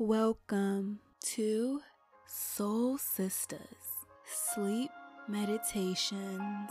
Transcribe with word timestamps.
Welcome 0.00 1.00
to 1.34 1.80
Soul 2.24 2.98
Sisters 2.98 4.06
Sleep 4.24 4.92
Meditations. 5.26 6.70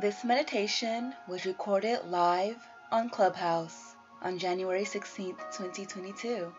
This 0.00 0.24
meditation 0.24 1.12
was 1.28 1.44
recorded 1.44 2.06
live 2.06 2.56
on 2.90 3.10
Clubhouse 3.10 3.96
on 4.22 4.38
January 4.38 4.84
16th, 4.84 5.40
2022. 5.54 6.50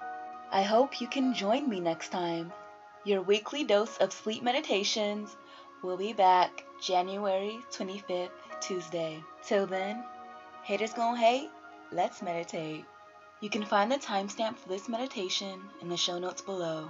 I 0.52 0.62
hope 0.62 1.02
you 1.02 1.08
can 1.08 1.34
join 1.34 1.68
me 1.68 1.80
next 1.80 2.10
time. 2.10 2.54
Your 3.04 3.24
weekly 3.24 3.64
dose 3.64 3.98
of 3.98 4.14
sleep 4.14 4.44
meditations 4.44 5.36
will 5.82 5.98
be 5.98 6.14
back 6.14 6.66
January 6.84 7.58
25th, 7.72 8.30
Tuesday. 8.62 9.24
Till 9.44 9.66
then, 9.66 10.04
haters 10.62 10.94
gonna 10.94 11.18
hate, 11.18 11.50
let's 11.92 12.22
meditate. 12.22 12.86
You 13.44 13.50
can 13.50 13.66
find 13.66 13.92
the 13.92 13.98
timestamp 13.98 14.58
for 14.58 14.70
this 14.70 14.88
meditation 14.88 15.60
in 15.82 15.90
the 15.90 15.98
show 15.98 16.18
notes 16.18 16.42
below. 16.42 16.90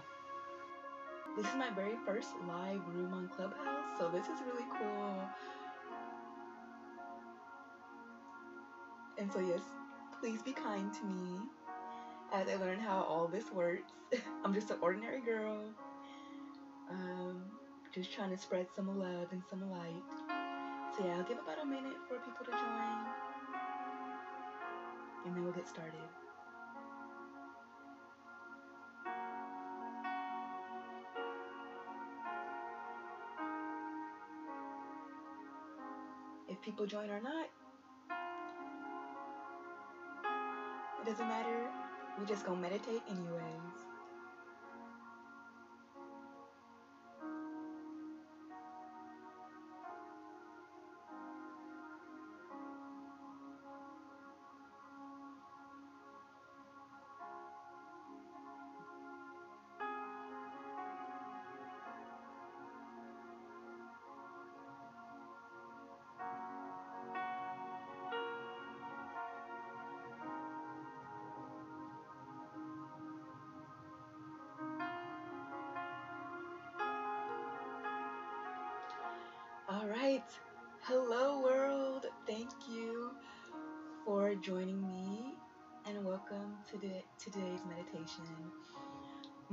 This 1.36 1.48
is 1.48 1.56
my 1.56 1.72
very 1.72 1.96
first 2.06 2.30
live 2.48 2.80
room 2.94 3.12
on 3.12 3.28
Clubhouse, 3.36 3.98
so 3.98 4.08
this 4.14 4.26
is 4.26 4.38
really 4.46 4.68
cool. 4.78 5.20
And 9.18 9.34
so, 9.34 9.40
yes, 9.40 9.62
please 10.20 10.44
be 10.44 10.52
kind 10.54 10.94
to 10.94 11.04
me 11.06 11.40
as 12.32 12.48
I 12.48 12.58
learn 12.58 12.78
how 12.78 13.02
all 13.02 13.28
this 13.28 13.52
works. 13.52 13.92
I'm 14.46 14.54
just 14.54 14.70
an 14.70 14.78
ordinary 14.80 15.22
girl, 15.22 15.58
um, 16.88 17.46
just 17.96 18.14
trying 18.14 18.30
to 18.30 18.38
spread 18.38 18.68
some 18.76 19.00
love 19.00 19.30
and 19.32 19.42
some 19.50 19.72
light. 19.72 20.04
So, 20.96 21.04
yeah, 21.04 21.18
I'll 21.18 21.24
give 21.24 21.40
about 21.40 21.64
a 21.64 21.66
minute 21.66 21.98
for 22.08 22.20
people 22.20 22.46
to 22.46 22.52
join, 22.52 23.06
and 25.26 25.36
then 25.36 25.44
we'll 25.44 25.54
get 25.54 25.68
started. 25.68 26.23
If 36.50 36.62
people 36.62 36.86
join 36.86 37.10
or 37.10 37.22
not, 37.22 37.48
it 41.02 41.06
doesn't 41.06 41.28
matter. 41.28 41.68
We 42.20 42.26
just 42.26 42.46
gonna 42.46 42.62
meditate 42.62 43.02
anyways. 43.10 43.93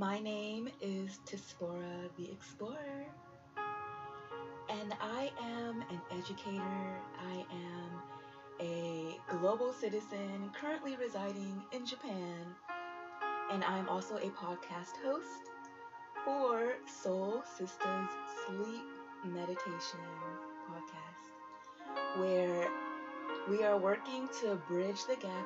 My 0.01 0.19
name 0.19 0.67
is 0.81 1.19
Tsipporah 1.27 2.09
the 2.17 2.31
Explorer, 2.31 3.05
and 4.67 4.95
I 4.99 5.31
am 5.39 5.83
an 5.91 6.01
educator. 6.09 6.99
I 7.19 7.45
am 7.53 8.01
a 8.59 9.19
global 9.29 9.71
citizen 9.71 10.49
currently 10.59 10.95
residing 10.95 11.61
in 11.71 11.85
Japan, 11.85 12.47
and 13.51 13.63
I'm 13.63 13.87
also 13.89 14.15
a 14.15 14.31
podcast 14.31 14.97
host 15.05 15.51
for 16.25 16.73
Soul 17.03 17.43
Sisters 17.55 18.09
Sleep 18.47 18.83
Meditation 19.23 19.99
podcast, 20.67 22.19
where 22.19 22.67
we 23.47 23.63
are 23.63 23.77
working 23.77 24.27
to 24.41 24.55
bridge 24.67 25.05
the 25.05 25.17
gap 25.17 25.45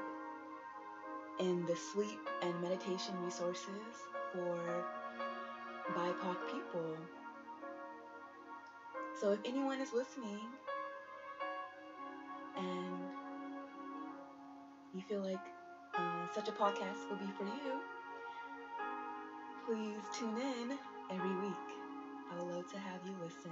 in 1.41 1.65
the 1.65 1.75
sleep 1.75 2.21
and 2.41 2.61
meditation 2.61 3.15
resources 3.21 4.14
for 4.35 4.83
BIPOC 5.95 6.37
people. 6.51 6.97
So, 9.19 9.31
if 9.31 9.39
anyone 9.45 9.79
is 9.79 9.93
listening 9.93 10.41
and 12.57 12.99
you 14.93 15.01
feel 15.07 15.21
like 15.21 15.39
uh, 15.97 16.27
such 16.33 16.49
a 16.49 16.51
podcast 16.51 17.09
will 17.09 17.17
be 17.17 17.31
for 17.37 17.45
you, 17.45 17.79
please 19.65 20.03
tune 20.17 20.37
in 20.37 20.77
every 21.09 21.35
week. 21.37 21.67
I 22.31 22.35
would 22.37 22.53
love 22.55 22.67
to 22.71 22.77
have 22.77 22.99
you 23.05 23.15
listen, 23.23 23.51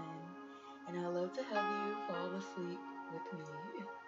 and 0.88 1.00
I 1.00 1.08
would 1.08 1.16
love 1.16 1.34
to 1.34 1.44
have 1.44 1.88
you 1.88 1.96
fall 2.08 2.28
asleep 2.36 2.80
with 3.14 3.40
me. 3.40 3.84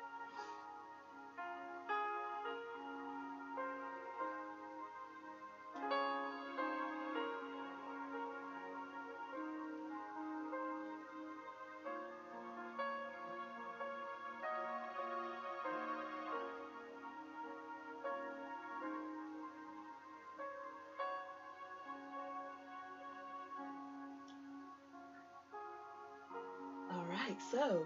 right, 27.28 27.38
so 27.52 27.86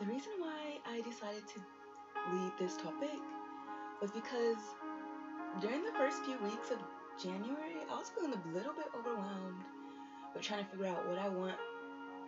the 0.00 0.06
reason 0.06 0.32
why 0.38 0.78
I 0.86 1.00
decided 1.02 1.46
to 1.46 1.60
lead 2.32 2.52
this 2.58 2.76
topic 2.76 3.18
was 4.00 4.10
because 4.10 4.58
during 5.60 5.84
the 5.84 5.92
first 5.92 6.24
few 6.24 6.36
weeks 6.38 6.70
of 6.70 6.78
January, 7.22 7.76
I 7.90 7.96
was 7.96 8.10
feeling 8.10 8.32
a 8.32 8.56
little 8.56 8.72
bit 8.72 8.86
overwhelmed 8.98 9.62
with 10.34 10.42
trying 10.42 10.64
to 10.64 10.70
figure 10.70 10.86
out 10.86 11.06
what 11.08 11.18
I 11.18 11.28
want 11.28 11.54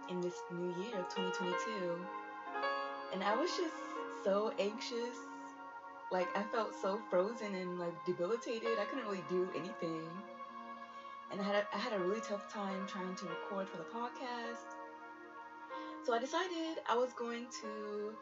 in 0.08 0.20
this 0.20 0.34
new 0.52 0.68
year 0.84 1.00
of 1.00 1.08
2022. 1.08 1.98
And 3.12 3.24
I 3.24 3.34
was 3.34 3.50
just 3.50 3.74
so 4.22 4.52
anxious. 4.60 5.16
Like, 6.12 6.28
I 6.36 6.44
felt 6.52 6.70
so 6.80 7.00
frozen 7.10 7.56
and 7.56 7.80
like 7.80 7.94
debilitated. 8.06 8.78
I 8.78 8.84
couldn't 8.84 9.06
really 9.06 9.24
do 9.28 9.48
anything. 9.56 10.06
And 11.32 11.40
I 11.40 11.44
had 11.44 11.56
a, 11.56 11.66
I 11.74 11.78
had 11.78 11.92
a 11.94 11.98
really 11.98 12.20
tough 12.20 12.52
time 12.52 12.86
trying 12.86 13.16
to 13.16 13.24
record 13.24 13.68
for 13.68 13.78
the 13.78 13.84
podcast. 13.84 14.75
So 16.06 16.14
I 16.14 16.20
decided 16.20 16.78
I 16.88 16.94
was 16.96 17.12
going 17.14 17.46
to 17.62 18.14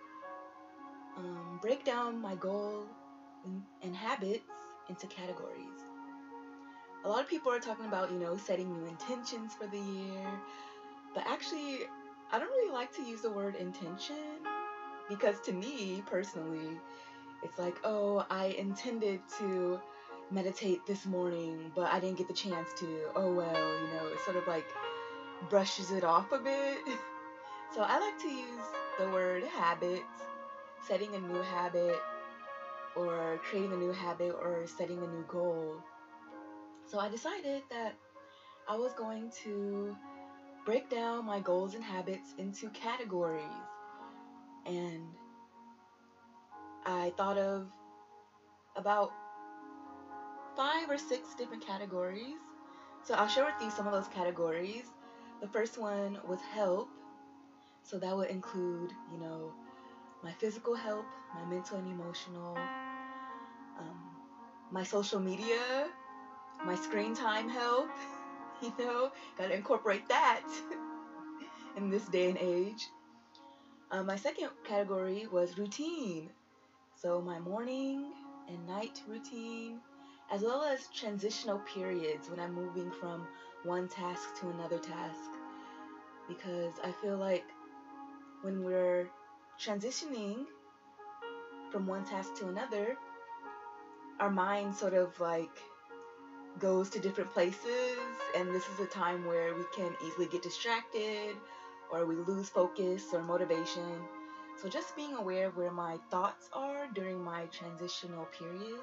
um, 1.19 1.59
break 1.61 1.84
down 1.84 2.19
my 2.19 2.34
goal 2.34 2.87
and, 3.83 3.95
habits 3.95 4.49
into 4.89 5.06
categories. 5.06 5.84
A 7.05 7.09
lot 7.11 7.21
of 7.21 7.28
people 7.28 7.53
are 7.53 7.59
talking 7.59 7.84
about, 7.84 8.11
you 8.11 8.19
know, 8.19 8.39
setting 8.39 8.72
new 8.72 8.87
intentions 8.87 9.53
for 9.53 9.67
the 9.67 9.78
year, 9.78 10.25
but 11.12 11.25
actually, 11.27 11.81
I 12.33 12.39
don't 12.39 12.49
really 12.49 12.72
like 12.72 12.91
to 12.97 13.03
use 13.03 13.21
the 13.21 13.31
word 13.31 13.55
intention 13.55 14.16
because 15.11 15.39
to 15.41 15.53
me 15.53 16.03
personally, 16.06 16.78
it's 17.43 17.59
like, 17.59 17.77
oh, 17.84 18.25
I 18.31 18.47
intended 18.59 19.21
to 19.41 19.78
meditate 20.31 20.87
this 20.87 21.05
morning, 21.05 21.71
but 21.75 21.93
I 21.93 22.01
didn't 22.01 22.16
get 22.16 22.28
the 22.28 22.34
chance 22.34 22.71
to. 22.78 23.10
Oh 23.15 23.30
well, 23.34 23.80
you 23.83 23.95
know, 23.95 24.07
it 24.10 24.21
sort 24.25 24.39
of 24.39 24.47
like 24.47 24.65
brushes 25.51 25.91
it 25.91 26.03
off 26.03 26.33
a 26.33 26.39
bit. 26.39 26.78
So 27.74 27.82
I 27.82 27.98
like 27.98 28.21
to 28.21 28.28
use 28.28 28.65
the 29.00 29.10
word 29.10 29.42
habit, 29.42 30.04
setting 30.86 31.12
a 31.16 31.18
new 31.18 31.42
habit, 31.42 32.00
or 32.94 33.41
creating 33.42 33.72
a 33.72 33.76
new 33.76 33.91
habit, 33.91 34.32
or 34.41 34.65
setting 34.65 34.98
a 34.98 35.06
new 35.09 35.24
goal. 35.26 35.74
So 36.86 37.00
I 37.00 37.09
decided 37.09 37.62
that 37.71 37.97
I 38.68 38.76
was 38.76 38.92
going 38.92 39.32
to 39.42 39.97
break 40.65 40.88
down 40.88 41.24
my 41.24 41.41
goals 41.41 41.74
and 41.74 41.82
habits 41.82 42.34
into 42.38 42.71
categories. 42.71 43.42
And 44.66 45.09
I 46.86 47.12
thought 47.16 47.38
of 47.38 47.66
about 48.77 49.10
five 50.54 50.88
or 50.88 50.97
six 50.97 51.34
different 51.34 51.66
categories. 51.66 52.38
So 53.03 53.15
I'll 53.15 53.27
share 53.27 53.44
with 53.44 53.54
you 53.60 53.70
some 53.70 53.88
of 53.88 53.92
those 53.92 54.06
categories. 54.06 54.84
The 55.41 55.48
first 55.48 55.77
one 55.77 56.18
was 56.24 56.38
help. 56.53 56.88
So 57.84 57.98
that 57.98 58.16
would 58.16 58.31
include, 58.31 58.92
you 59.13 59.19
know, 59.19 59.53
my 60.22 60.33
physical 60.33 60.75
help, 60.75 61.07
my 61.34 61.45
mental 61.45 61.78
and 61.78 61.89
emotional, 61.92 62.57
um, 63.78 63.98
my 64.71 64.83
social 64.83 65.21
media, 65.21 65.86
my 66.65 66.75
screen 66.77 67.15
time 67.15 67.48
help. 67.48 67.89
You 68.63 68.72
know, 68.78 69.10
gotta 69.36 69.54
incorporate 69.54 70.09
that 70.09 70.42
in 71.77 71.91
this 71.91 72.07
day 72.07 72.31
and 72.31 72.39
age. 72.39 72.89
Uh, 73.91 74.03
my 74.03 74.16
second 74.16 74.51
category 74.65 75.27
was 75.27 75.59
routine. 75.59 76.30
So, 76.97 77.21
my 77.21 77.39
morning 77.41 78.13
and 78.48 78.66
night 78.66 79.03
routine, 79.09 79.80
as 80.30 80.42
well 80.42 80.63
as 80.65 80.89
transitional 80.95 81.60
periods 81.75 82.30
when 82.30 82.41
I'm 82.41 82.54
moving 82.54 82.91
from 83.01 83.27
one 83.65 83.89
task 83.89 84.28
to 84.41 84.51
another 84.51 84.78
task. 84.78 85.30
Because 86.28 86.75
I 86.83 86.92
feel 86.92 87.16
like 87.19 87.45
when 88.44 88.62
we're 88.62 89.08
transitioning 89.58 90.44
from 91.72 91.86
one 91.86 92.04
task 92.04 92.34
to 92.36 92.48
another, 92.48 92.94
our 94.20 94.30
mind 94.30 94.74
sort 94.74 94.92
of 94.92 95.18
like 95.18 95.56
goes 96.58 96.91
to 96.91 97.00
different 97.00 97.32
places, 97.32 97.96
and 98.36 98.54
this 98.54 98.62
is 98.68 98.80
a 98.80 98.86
time 98.86 99.24
where 99.24 99.54
we 99.54 99.64
can 99.74 99.91
easily 100.06 100.26
get 100.26 100.42
distracted 100.42 101.34
or 101.91 102.04
we 102.04 102.16
lose 102.16 102.50
focus 102.50 103.04
or 103.14 103.22
motivation. 103.22 103.98
So, 104.60 104.68
just 104.68 104.94
being 104.94 105.14
aware 105.14 105.48
of 105.48 105.56
where 105.56 105.72
my 105.72 105.96
thoughts 106.10 106.48
are 106.52 106.86
during 106.94 107.24
my 107.24 107.46
transitional 107.46 108.26
periods. 108.26 108.82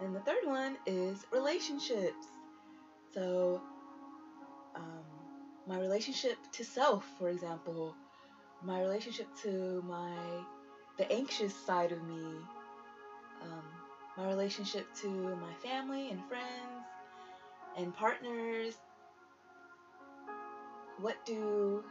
And 0.00 0.14
the 0.14 0.20
third 0.20 0.44
one 0.44 0.76
is 0.86 1.26
relationships. 1.32 2.26
So, 3.12 3.60
um, 4.76 5.07
my 5.68 5.78
relationship 5.78 6.38
to 6.52 6.64
self, 6.64 7.04
for 7.18 7.28
example, 7.28 7.94
my 8.64 8.80
relationship 8.80 9.26
to 9.42 9.82
my 9.86 10.16
the 10.96 11.10
anxious 11.12 11.54
side 11.54 11.92
of 11.92 12.02
me, 12.04 12.24
um, 13.42 13.62
my 14.16 14.26
relationship 14.26 14.86
to 15.02 15.08
my 15.08 15.52
family 15.62 16.10
and 16.10 16.20
friends 16.26 16.86
and 17.76 17.94
partners. 17.94 18.74
What 21.00 21.24
do 21.24 21.84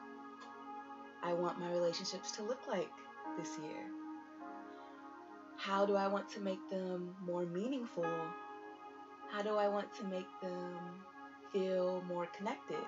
I 1.23 1.33
want 1.33 1.59
my 1.59 1.71
relationships 1.71 2.31
to 2.31 2.43
look 2.43 2.67
like 2.67 2.89
this 3.37 3.57
year? 3.61 3.85
How 5.55 5.85
do 5.85 5.95
I 5.95 6.07
want 6.07 6.27
to 6.31 6.41
make 6.41 6.69
them 6.69 7.15
more 7.25 7.45
meaningful? 7.45 8.05
How 9.31 9.41
do 9.41 9.55
I 9.55 9.67
want 9.67 9.93
to 9.95 10.03
make 10.05 10.27
them 10.41 10.77
feel 11.53 12.03
more 12.07 12.25
connected? 12.37 12.83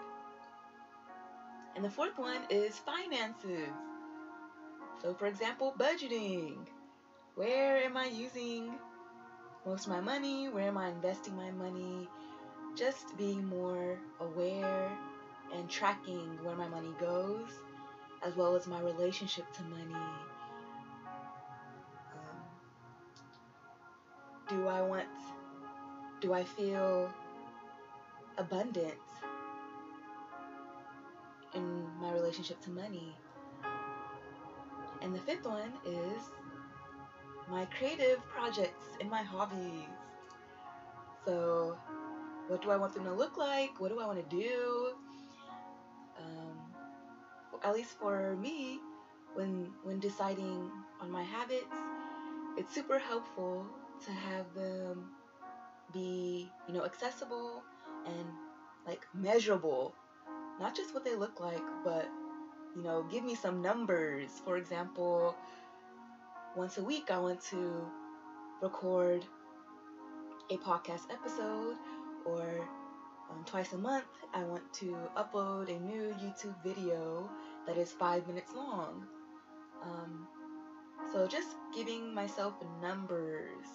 And 1.79 1.85
the 1.85 1.89
fourth 1.89 2.17
one 2.17 2.41
is 2.49 2.77
finances. 2.77 3.71
So, 5.01 5.13
for 5.13 5.27
example, 5.27 5.73
budgeting. 5.79 6.57
Where 7.35 7.77
am 7.77 7.95
I 7.95 8.07
using 8.07 8.77
most 9.65 9.85
of 9.85 9.93
my 9.93 10.01
money? 10.01 10.49
Where 10.49 10.67
am 10.67 10.77
I 10.77 10.89
investing 10.89 11.37
my 11.37 11.51
money? 11.51 12.09
Just 12.75 13.15
being 13.17 13.45
more 13.45 13.97
aware 14.19 14.91
and 15.55 15.69
tracking 15.69 16.43
where 16.43 16.57
my 16.57 16.67
money 16.67 16.93
goes, 16.99 17.47
as 18.23 18.35
well 18.35 18.57
as 18.57 18.67
my 18.67 18.81
relationship 18.81 19.45
to 19.53 19.63
money. 19.63 20.05
Um, 22.13 22.43
do 24.49 24.67
I 24.67 24.81
want, 24.81 25.07
do 26.19 26.33
I 26.33 26.43
feel 26.43 27.09
abundant 28.37 28.95
in 31.53 31.87
my 31.99 32.11
relationship 32.11 32.61
to 32.61 32.69
money? 32.69 33.15
And 35.01 35.15
the 35.15 35.19
fifth 35.19 35.45
one 35.45 35.73
is 35.85 36.21
my 37.49 37.65
creative 37.65 38.19
projects 38.27 38.85
and 38.99 39.09
my 39.09 39.23
hobbies. 39.23 39.87
So, 41.25 41.77
what 42.47 42.61
do 42.61 42.71
I 42.71 42.77
want 42.77 42.93
them 42.93 43.05
to 43.05 43.13
look 43.13 43.37
like? 43.37 43.79
What 43.79 43.89
do 43.89 43.99
I 43.99 44.05
want 44.05 44.29
to 44.29 44.35
do? 44.35 44.93
Um, 46.17 46.59
at 47.63 47.73
least 47.73 47.97
for 47.99 48.35
me, 48.35 48.79
when 49.33 49.71
when 49.83 49.99
deciding 49.99 50.69
on 51.01 51.11
my 51.11 51.23
habits, 51.23 51.75
it's 52.57 52.73
super 52.73 52.99
helpful 52.99 53.65
to 54.05 54.11
have 54.11 54.53
them 54.53 55.11
be, 55.93 56.49
you 56.67 56.73
know, 56.73 56.85
accessible 56.85 57.63
and 58.05 58.25
like 58.85 59.05
measurable. 59.13 59.93
Not 60.59 60.75
just 60.75 60.93
what 60.93 61.05
they 61.05 61.15
look 61.15 61.39
like, 61.39 61.63
but 61.83 62.09
you 62.75 62.83
know, 62.83 63.03
give 63.11 63.23
me 63.23 63.35
some 63.35 63.61
numbers. 63.61 64.29
For 64.43 64.57
example, 64.57 65.35
once 66.55 66.77
a 66.77 66.83
week 66.83 67.09
I 67.11 67.19
want 67.19 67.41
to 67.45 67.85
record 68.61 69.25
a 70.49 70.57
podcast 70.57 71.11
episode, 71.11 71.77
or 72.25 72.67
um, 73.29 73.43
twice 73.45 73.73
a 73.73 73.77
month 73.77 74.05
I 74.33 74.43
want 74.43 74.71
to 74.73 74.95
upload 75.15 75.69
a 75.69 75.79
new 75.79 76.13
YouTube 76.21 76.55
video 76.63 77.29
that 77.67 77.77
is 77.77 77.91
five 77.91 78.27
minutes 78.27 78.51
long. 78.55 79.05
Um, 79.83 80.27
so 81.11 81.27
just 81.27 81.47
giving 81.73 82.13
myself 82.13 82.53
numbers. 82.81 83.65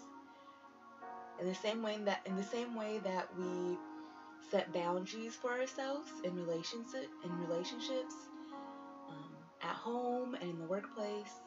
In 1.41 1.47
the 1.47 1.55
same 1.55 1.83
way 1.83 1.99
that 2.05 2.21
in 2.27 2.37
the 2.37 2.45
same 2.45 2.77
way 2.77 3.01
that 3.03 3.29
we 3.37 3.77
set 4.51 4.73
boundaries 4.73 5.35
for 5.35 5.53
ourselves 5.53 6.11
in 6.25 6.35
relationship 6.35 7.09
in 7.25 7.31
relationships, 7.39 8.15
at 9.65 9.75
home 9.75 10.35
and 10.35 10.51
in 10.51 10.59
the 10.59 10.67
workplace. 10.67 11.41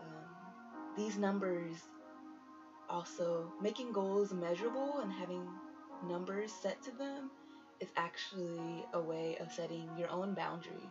Um, 0.00 0.96
these 0.96 1.16
numbers 1.16 1.76
also 2.88 3.52
making 3.62 3.92
goals 3.92 4.32
measurable 4.32 5.00
and 5.00 5.12
having 5.12 5.46
numbers 6.06 6.50
set 6.52 6.82
to 6.82 6.90
them 6.92 7.30
is 7.80 7.88
actually 7.96 8.84
a 8.94 9.00
way 9.00 9.36
of 9.40 9.52
setting 9.52 9.88
your 9.96 10.10
own 10.10 10.34
boundary. 10.34 10.90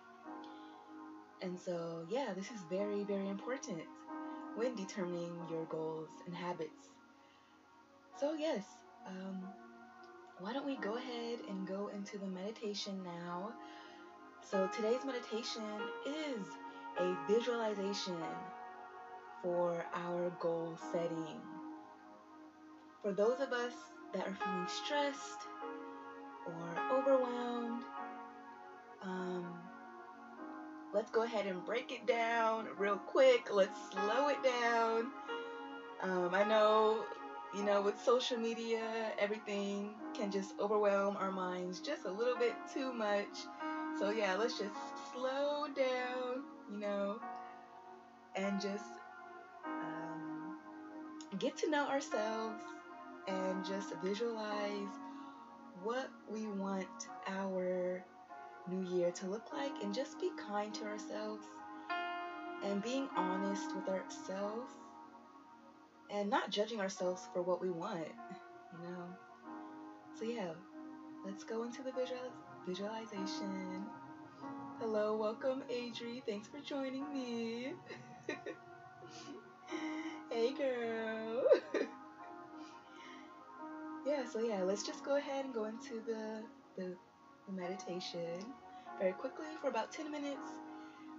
And 1.41 1.59
so, 1.59 2.05
yeah, 2.09 2.33
this 2.35 2.45
is 2.45 2.61
very, 2.69 3.03
very 3.03 3.29
important 3.29 3.81
when 4.55 4.75
determining 4.75 5.35
your 5.51 5.65
goals 5.65 6.09
and 6.25 6.35
habits. 6.35 6.89
So, 8.19 8.33
yes, 8.33 8.63
um, 9.05 9.43
why 10.39 10.53
don't 10.53 10.65
we 10.65 10.75
go 10.77 10.95
ahead 10.97 11.39
and 11.49 11.67
go 11.67 11.89
into 11.95 12.17
the 12.19 12.27
meditation 12.27 13.01
now? 13.03 13.51
So 14.41 14.69
today's 14.75 15.03
meditation 15.03 15.63
is 16.05 16.45
a 16.99 17.17
visualization 17.27 18.15
for 19.41 19.83
our 19.93 20.29
goal 20.39 20.77
setting. 20.91 21.41
For 23.01 23.11
those 23.13 23.39
of 23.39 23.51
us 23.51 23.73
that 24.13 24.27
are 24.27 24.37
feeling 24.43 24.67
stressed 24.67 25.47
or 26.45 26.97
overwhelmed, 26.99 27.83
um, 29.01 29.45
let's 30.93 31.09
go 31.09 31.23
ahead 31.23 31.47
and 31.47 31.65
break 31.65 31.91
it 31.91 32.05
down 32.05 32.67
real 32.77 32.97
quick. 32.97 33.49
Let's 33.51 33.79
slow 33.91 34.27
it 34.27 34.43
down. 34.43 35.11
Um, 36.01 36.29
I 36.33 36.43
know, 36.43 37.05
you 37.53 37.63
know, 37.63 37.81
with 37.81 37.99
social 37.99 38.37
media, 38.37 38.81
everything 39.17 39.95
can 40.13 40.31
just 40.31 40.53
overwhelm 40.59 41.17
our 41.17 41.31
minds 41.31 41.79
just 41.79 42.05
a 42.05 42.11
little 42.11 42.35
bit 42.35 42.53
too 42.73 42.91
much. 42.93 43.45
So 43.97 44.09
yeah, 44.09 44.35
let's 44.35 44.57
just 44.57 44.75
slow 45.13 45.67
down, 45.75 46.43
you 46.71 46.79
know, 46.79 47.19
and 48.35 48.61
just 48.61 48.85
um, 49.65 50.57
get 51.39 51.57
to 51.57 51.69
know 51.69 51.87
ourselves 51.87 52.61
and 53.27 53.65
just 53.65 53.93
visualize 54.03 54.93
what 55.83 56.09
we 56.29 56.47
want 56.47 56.87
our 57.27 58.03
new 58.69 58.83
year 58.95 59.11
to 59.11 59.27
look 59.27 59.53
like 59.53 59.71
and 59.83 59.93
just 59.93 60.19
be 60.19 60.29
kind 60.37 60.73
to 60.73 60.85
ourselves 60.85 61.45
and 62.63 62.81
being 62.81 63.07
honest 63.15 63.75
with 63.75 63.87
ourselves 63.87 64.71
and 66.09 66.29
not 66.29 66.49
judging 66.51 66.79
ourselves 66.79 67.27
for 67.33 67.41
what 67.41 67.61
we 67.61 67.69
want, 67.69 68.07
you 68.73 68.89
know. 68.89 69.05
So 70.19 70.25
yeah, 70.25 70.51
let's 71.25 71.43
go 71.43 71.63
into 71.63 71.83
the 71.83 71.91
visual 71.91 72.31
visualization. 72.67 73.85
Hello, 74.79 75.15
welcome, 75.15 75.63
Adri. 75.71 76.23
Thanks 76.25 76.47
for 76.47 76.59
joining 76.61 77.11
me. 77.13 77.73
hey, 80.31 80.53
girl. 80.53 81.43
yeah, 84.05 84.23
so 84.31 84.39
yeah, 84.39 84.61
let's 84.63 84.83
just 84.83 85.03
go 85.03 85.17
ahead 85.17 85.45
and 85.45 85.53
go 85.53 85.65
into 85.65 86.01
the, 86.05 86.41
the, 86.77 86.95
the 87.47 87.53
meditation 87.53 88.39
very 88.99 89.13
quickly 89.13 89.45
for 89.61 89.67
about 89.69 89.91
10 89.91 90.11
minutes. 90.11 90.47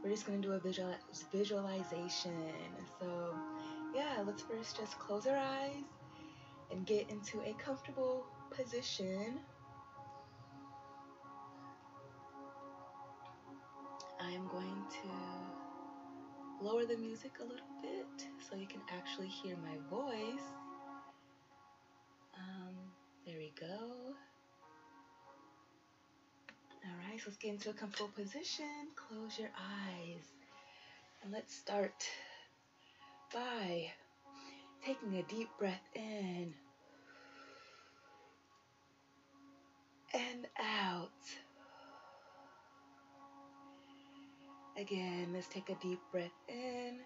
We're 0.02 0.10
just 0.10 0.26
going 0.26 0.40
to 0.42 0.48
do 0.48 0.54
a 0.54 0.60
visual, 0.60 0.94
visualization. 1.32 2.52
So, 3.00 3.34
yeah, 3.94 4.22
let's 4.26 4.42
first 4.42 4.76
just 4.76 4.98
close 4.98 5.26
our 5.26 5.36
eyes 5.36 5.84
and 6.70 6.86
get 6.86 7.08
into 7.10 7.40
a 7.42 7.54
comfortable 7.62 8.26
position. 8.50 9.38
I 14.20 14.30
am 14.32 14.48
going 14.48 14.84
to 15.02 16.64
lower 16.64 16.84
the 16.84 16.96
music 16.96 17.32
a 17.40 17.44
little 17.44 17.66
bit 17.82 18.26
so 18.48 18.56
you 18.56 18.66
can 18.66 18.80
actually 18.92 19.28
hear 19.28 19.56
my 19.56 19.76
voice. 19.88 20.42
Um, 22.36 22.74
there 23.24 23.36
we 23.38 23.52
go. 23.58 24.14
All 26.84 26.96
right, 27.10 27.18
so 27.18 27.24
let's 27.26 27.36
get 27.38 27.52
into 27.52 27.70
a 27.70 27.74
comfortable 27.74 28.10
position. 28.14 28.88
Close 28.96 29.38
your 29.38 29.50
eyes. 29.56 30.24
And 31.22 31.32
let's 31.32 31.54
start 31.54 32.04
by 33.32 33.90
taking 34.84 35.18
a 35.18 35.22
deep 35.24 35.48
breath 35.58 35.82
in 35.94 36.54
and 40.14 40.46
out. 40.58 41.10
Again, 44.78 45.30
let's 45.34 45.48
take 45.48 45.68
a 45.70 45.74
deep 45.82 46.00
breath 46.12 46.30
in. 46.48 47.00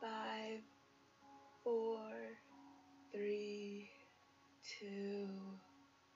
Five, 0.00 0.58
four, 1.62 2.00
three, 3.12 3.88
two, 4.80 5.28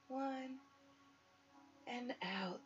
one, 0.09 0.57
and 1.87 2.13
out. 2.43 2.61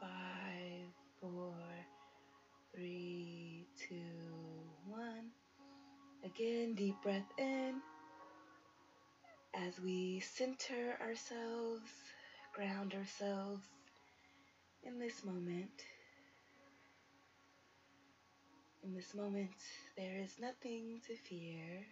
Five, 0.00 0.90
four, 1.20 1.54
three, 2.74 3.66
two, 3.88 4.63
one. 4.88 5.30
Again, 6.24 6.74
deep 6.74 6.96
breath 7.02 7.30
in 7.38 7.80
as 9.54 9.78
we 9.80 10.20
center 10.20 10.96
ourselves, 11.00 11.90
ground 12.54 12.94
ourselves 12.94 13.62
in 14.82 14.98
this 14.98 15.24
moment. 15.24 15.84
In 18.82 18.94
this 18.94 19.14
moment, 19.14 19.50
there 19.96 20.18
is 20.18 20.32
nothing 20.40 21.00
to 21.06 21.14
fear. 21.16 21.86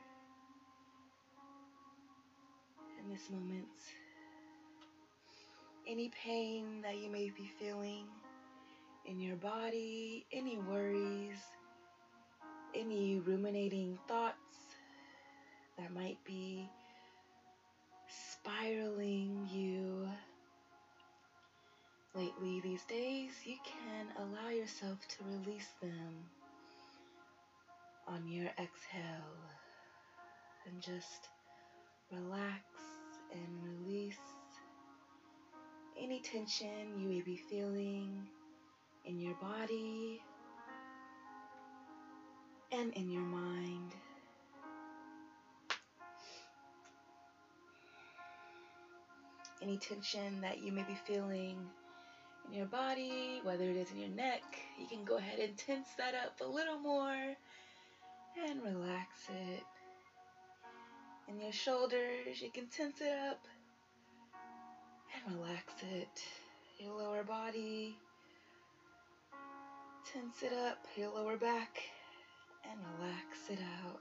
In 3.01 3.13
this 3.13 3.31
moment, 3.31 3.67
any 5.89 6.11
pain 6.11 6.83
that 6.83 6.97
you 6.97 7.11
may 7.11 7.31
be 7.31 7.51
feeling 7.59 8.07
in 9.07 9.21
your 9.21 9.37
body, 9.37 10.27
any 10.33 10.59
worries, 10.59 11.39
any 12.75 13.19
ruminating 13.19 13.99
thoughts 14.09 14.37
that 15.79 15.93
might 15.93 16.19
be 16.25 16.69
spiraling 18.09 19.49
you 19.51 20.09
lately 22.15 22.61
these 22.61 22.85
days, 22.85 23.33
you 23.45 23.57
can 23.65 24.07
allow 24.19 24.51
yourself 24.51 24.99
to 25.09 25.25
release 25.25 25.69
them 25.81 26.13
on 28.07 28.27
your 28.29 28.47
exhale 28.59 29.39
and 30.67 30.81
just 30.81 31.29
relax 32.11 32.61
and 33.33 33.87
release 33.87 34.19
any 35.99 36.21
tension 36.21 36.99
you 36.99 37.09
may 37.09 37.21
be 37.21 37.37
feeling 37.49 38.27
in 39.05 39.19
your 39.19 39.35
body 39.41 40.21
and 42.73 42.93
in 42.95 43.11
your 43.11 43.23
mind. 43.23 43.93
Any 49.61 49.77
tension 49.77 50.41
that 50.41 50.63
you 50.63 50.73
may 50.73 50.83
be 50.83 50.97
feeling 51.07 51.57
in 52.49 52.55
your 52.55 52.67
body, 52.67 53.41
whether 53.45 53.65
it 53.65 53.77
is 53.77 53.91
in 53.93 53.99
your 53.99 54.09
neck, 54.09 54.43
you 54.79 54.87
can 54.89 55.05
go 55.05 55.19
ahead 55.19 55.39
and 55.39 55.57
tense 55.57 55.89
that 55.99 56.15
up 56.15 56.41
a 56.41 56.49
little 56.49 56.79
more 56.79 57.37
and 58.49 58.63
relax 58.65 59.29
it. 59.29 59.63
In 61.29 61.41
your 61.41 61.53
shoulders, 61.53 62.41
you 62.41 62.51
can 62.51 62.67
tense 62.67 63.01
it 63.01 63.17
up 63.31 63.47
and 65.15 65.37
relax 65.37 65.73
it. 65.93 66.23
Your 66.79 66.99
lower 66.99 67.23
body, 67.23 67.97
tense 70.13 70.43
it 70.43 70.53
up, 70.53 70.85
your 70.97 71.11
lower 71.15 71.37
back, 71.37 71.79
and 72.71 72.81
relax 72.99 73.51
it 73.51 73.59
out. 73.83 74.01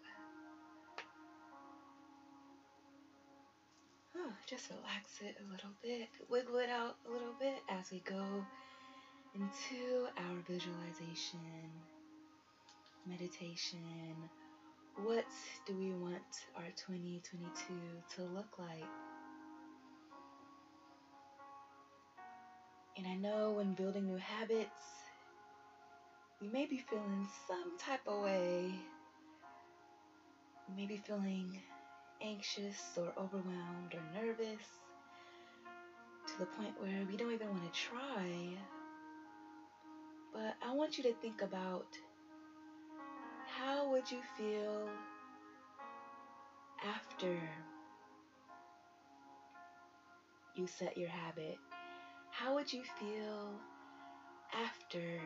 Oh, 4.18 4.32
just 4.46 4.70
relax 4.70 5.22
it 5.22 5.36
a 5.40 5.52
little 5.52 5.72
bit, 5.82 6.10
wiggle 6.30 6.58
it 6.58 6.70
out 6.70 6.96
a 7.08 7.12
little 7.12 7.34
bit 7.40 7.60
as 7.70 7.92
we 7.92 8.00
go 8.00 8.46
into 9.34 10.08
our 10.18 10.36
visualization, 10.48 11.40
meditation. 13.08 13.80
What 15.04 15.26
do 15.66 15.76
we 15.78 15.94
want 15.94 16.22
our 16.58 16.68
2022 16.76 17.74
to 18.16 18.22
look 18.34 18.60
like? 18.60 18.84
And 22.98 23.08
I 23.08 23.16
know 23.16 23.52
when 23.52 23.74
building 23.74 24.06
new 24.06 24.18
habits, 24.18 25.01
we 26.42 26.48
may 26.48 26.66
be 26.66 26.84
feeling 26.90 27.28
some 27.48 27.78
type 27.78 28.02
of 28.08 28.24
way. 28.24 28.74
We 30.68 30.76
may 30.76 30.88
be 30.88 30.98
feeling 30.98 31.62
anxious 32.22 32.98
or 32.98 33.14
overwhelmed 33.18 33.94
or 33.94 34.22
nervous 34.22 34.66
to 36.28 36.40
the 36.40 36.46
point 36.46 36.74
where 36.82 37.06
we 37.08 37.16
don't 37.16 37.32
even 37.32 37.50
want 37.50 37.72
to 37.72 37.80
try. 37.80 38.58
But 40.34 40.56
I 40.66 40.74
want 40.74 40.98
you 40.98 41.04
to 41.04 41.14
think 41.14 41.44
about 41.44 41.88
how 43.48 43.92
would 43.92 44.10
you 44.10 44.22
feel 44.36 44.90
after 46.84 47.38
you 50.56 50.66
set 50.66 50.98
your 50.98 51.10
habit? 51.10 51.60
How 52.32 52.56
would 52.56 52.72
you 52.74 52.82
feel 53.00 53.52
after 54.54 55.22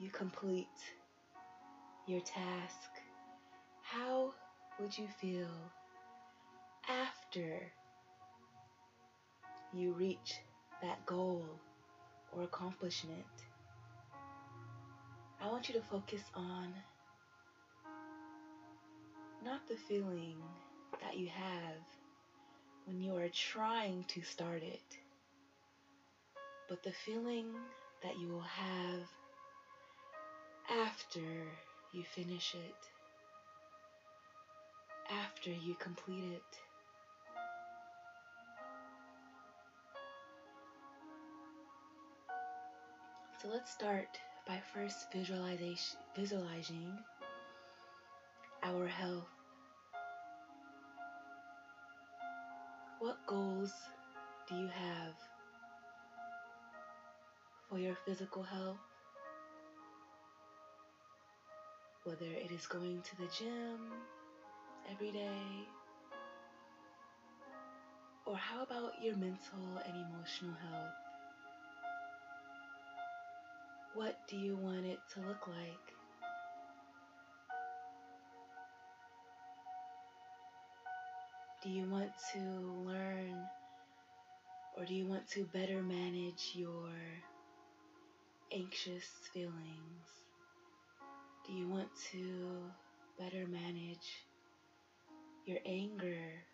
you 0.00 0.08
complete 0.08 0.66
your 2.06 2.20
task? 2.20 2.90
How 3.82 4.32
would 4.80 4.96
you 4.96 5.06
feel 5.20 5.50
after 6.88 7.60
you 9.74 9.92
reach 9.92 10.40
that 10.80 11.04
goal 11.04 11.44
or 12.32 12.44
accomplishment? 12.44 13.26
I 15.42 15.48
want 15.48 15.68
you 15.68 15.74
to 15.74 15.82
focus 15.82 16.22
on 16.34 16.72
not 19.44 19.68
the 19.68 19.76
feeling 19.86 20.36
that 21.02 21.18
you 21.18 21.28
have 21.28 21.76
when 22.86 23.02
you 23.02 23.16
are 23.16 23.28
trying 23.28 24.04
to 24.08 24.22
start 24.22 24.62
it, 24.62 24.96
but 26.70 26.82
the 26.82 26.92
feeling 27.04 27.48
that 28.02 28.18
you 28.18 28.28
will 28.28 28.40
have 28.40 29.02
after 30.70 31.20
you 31.92 32.04
finish 32.04 32.54
it, 32.54 32.76
after 35.10 35.50
you 35.50 35.74
complete 35.80 36.22
it. 36.32 36.58
So 43.42 43.48
let's 43.48 43.72
start 43.72 44.06
by 44.46 44.60
first 44.72 45.10
visualization, 45.12 45.98
visualizing 46.14 46.92
our 48.62 48.86
health. 48.86 49.26
What 53.00 53.16
goals 53.26 53.72
do 54.48 54.54
you 54.54 54.68
have 54.68 55.14
for 57.68 57.78
your 57.78 57.96
physical 58.06 58.42
health? 58.42 58.89
Whether 62.04 62.24
it 62.24 62.50
is 62.50 62.66
going 62.66 63.02
to 63.02 63.16
the 63.18 63.28
gym 63.38 63.78
every 64.90 65.12
day, 65.12 65.68
or 68.24 68.36
how 68.36 68.62
about 68.62 68.92
your 69.02 69.16
mental 69.16 69.82
and 69.84 69.94
emotional 69.94 70.54
health? 70.54 70.94
What 73.94 74.16
do 74.28 74.36
you 74.36 74.56
want 74.56 74.86
it 74.86 74.98
to 75.14 75.20
look 75.20 75.46
like? 75.46 75.92
Do 81.62 81.68
you 81.68 81.84
want 81.90 82.12
to 82.32 82.38
learn 82.86 83.36
or 84.78 84.86
do 84.86 84.94
you 84.94 85.06
want 85.06 85.28
to 85.32 85.44
better 85.52 85.82
manage 85.82 86.52
your 86.54 86.88
anxious 88.50 89.04
feelings? 89.34 90.29
Do 91.44 91.52
you 91.52 91.68
want 91.68 91.94
to 92.12 92.72
better 93.18 93.46
manage 93.46 94.26
your 95.44 95.58
anger? 95.66 96.46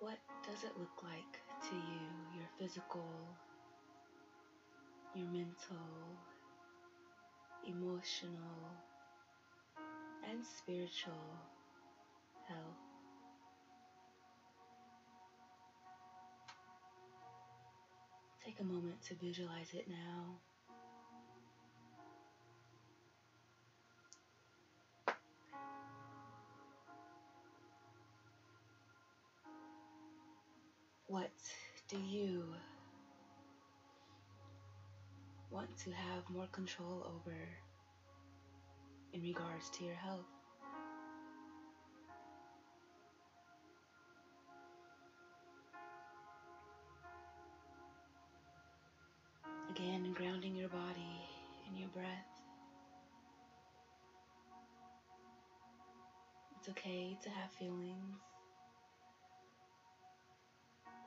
What 0.00 0.18
does 0.42 0.64
it 0.64 0.76
look 0.76 1.02
like 1.02 1.40
to 1.70 1.74
you, 1.76 2.26
your 2.30 2.48
physical, 2.58 3.38
your 5.14 5.26
mental, 5.28 6.18
emotional 7.62 8.82
and 10.22 10.44
spiritual 10.44 11.50
health. 12.48 12.91
Take 18.44 18.58
a 18.58 18.64
moment 18.64 19.00
to 19.02 19.14
visualize 19.14 19.72
it 19.72 19.86
now. 19.88 20.36
What 31.06 31.30
do 31.88 31.98
you 31.98 32.42
want 35.52 35.76
to 35.84 35.90
have 35.92 36.28
more 36.28 36.48
control 36.50 37.06
over 37.14 37.36
in 39.12 39.22
regards 39.22 39.70
to 39.70 39.84
your 39.84 39.94
health? 39.94 40.41
Breath. 51.92 52.32
It's 56.58 56.68
okay 56.70 57.16
to 57.22 57.30
have 57.30 57.50
feelings. 57.58 58.20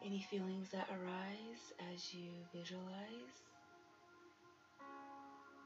Any 0.06 0.26
feelings 0.30 0.70
that 0.70 0.88
arise 0.90 1.74
as 1.94 2.14
you 2.14 2.30
visualize, 2.54 3.36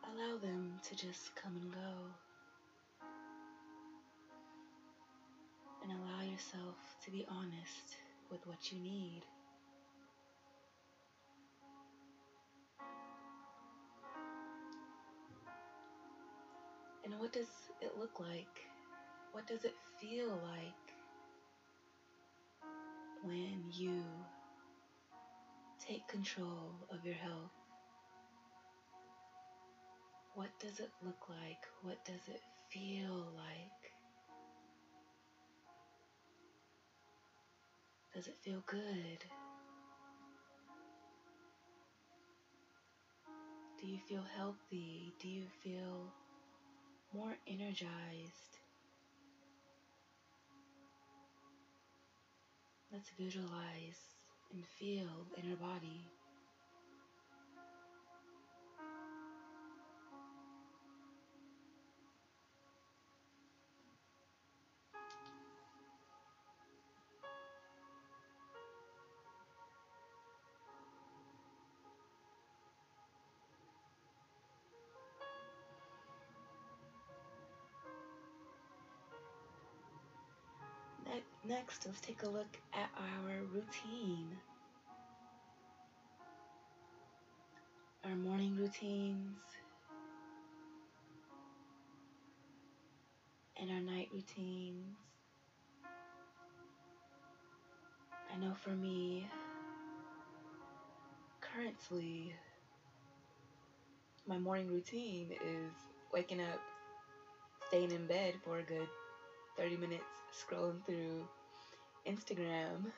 allow 0.05 0.37
them 0.37 0.79
to 0.87 0.95
just 0.95 1.35
come 1.35 1.57
and 1.61 1.71
go. 1.71 3.07
And 5.83 5.91
allow 5.91 6.21
yourself 6.21 6.77
to 7.03 7.11
be 7.11 7.25
honest 7.29 7.97
with 8.31 8.45
what 8.47 8.71
you 8.71 8.79
need. 8.79 9.23
And 17.09 17.19
what 17.19 17.33
does 17.33 17.71
it 17.81 17.97
look 17.97 18.19
like? 18.19 18.67
What 19.31 19.47
does 19.47 19.65
it 19.65 19.73
feel 19.99 20.29
like 20.29 20.93
when 23.23 23.63
you 23.71 24.03
take 25.79 26.07
control 26.07 26.71
of 26.91 27.03
your 27.03 27.15
health? 27.15 27.49
What 30.35 30.49
does 30.59 30.79
it 30.79 30.91
look 31.03 31.29
like? 31.29 31.65
What 31.81 31.97
does 32.05 32.27
it 32.27 32.41
feel 32.69 33.31
like? 33.35 33.91
Does 38.13 38.27
it 38.27 38.37
feel 38.43 38.61
good? 38.67 39.25
Do 43.81 43.87
you 43.87 43.97
feel 44.07 44.23
healthy? 44.35 45.11
Do 45.19 45.27
you 45.27 45.45
feel 45.63 46.11
more 47.13 47.35
energized. 47.47 48.57
Let's 52.91 53.09
visualize 53.17 54.15
and 54.51 54.63
feel 54.65 55.25
in 55.37 55.49
our 55.49 55.55
body. 55.55 56.11
Next, 81.59 81.85
let's 81.85 81.99
take 81.99 82.23
a 82.23 82.29
look 82.29 82.57
at 82.73 82.89
our 82.97 83.35
routine. 83.53 84.29
Our 88.05 88.15
morning 88.15 88.55
routines 88.55 89.35
and 93.59 93.69
our 93.71 93.81
night 93.81 94.07
routines. 94.13 94.95
I 98.33 98.37
know 98.37 98.53
for 98.53 98.69
me, 98.69 99.27
currently, 101.41 102.33
my 104.25 104.37
morning 104.37 104.69
routine 104.69 105.33
is 105.45 105.73
waking 106.13 106.39
up, 106.39 106.61
staying 107.67 107.91
in 107.91 108.07
bed 108.07 108.35
for 108.45 108.59
a 108.59 108.63
good 108.63 108.87
30 109.57 109.75
minutes, 109.75 110.03
scrolling 110.31 110.85
through 110.85 111.27
Instagram 112.07 112.91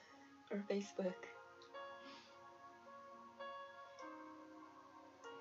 or 0.51 0.63
Facebook. 0.69 1.13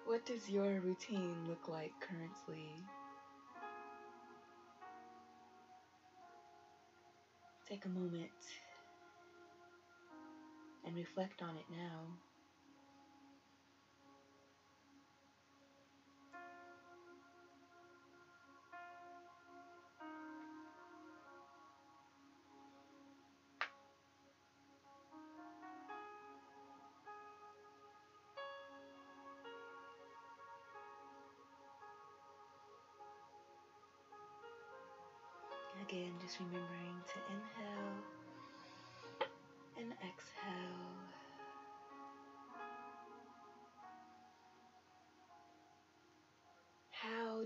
What 0.06 0.24
does 0.26 0.48
your 0.48 0.80
routine 0.80 1.36
look 1.48 1.68
like 1.68 1.92
currently? 2.00 2.70
Take 7.68 7.84
a 7.84 7.88
moment 7.88 8.30
and 10.84 10.96
reflect 10.96 11.42
on 11.42 11.56
it 11.56 11.66
now. 11.70 12.29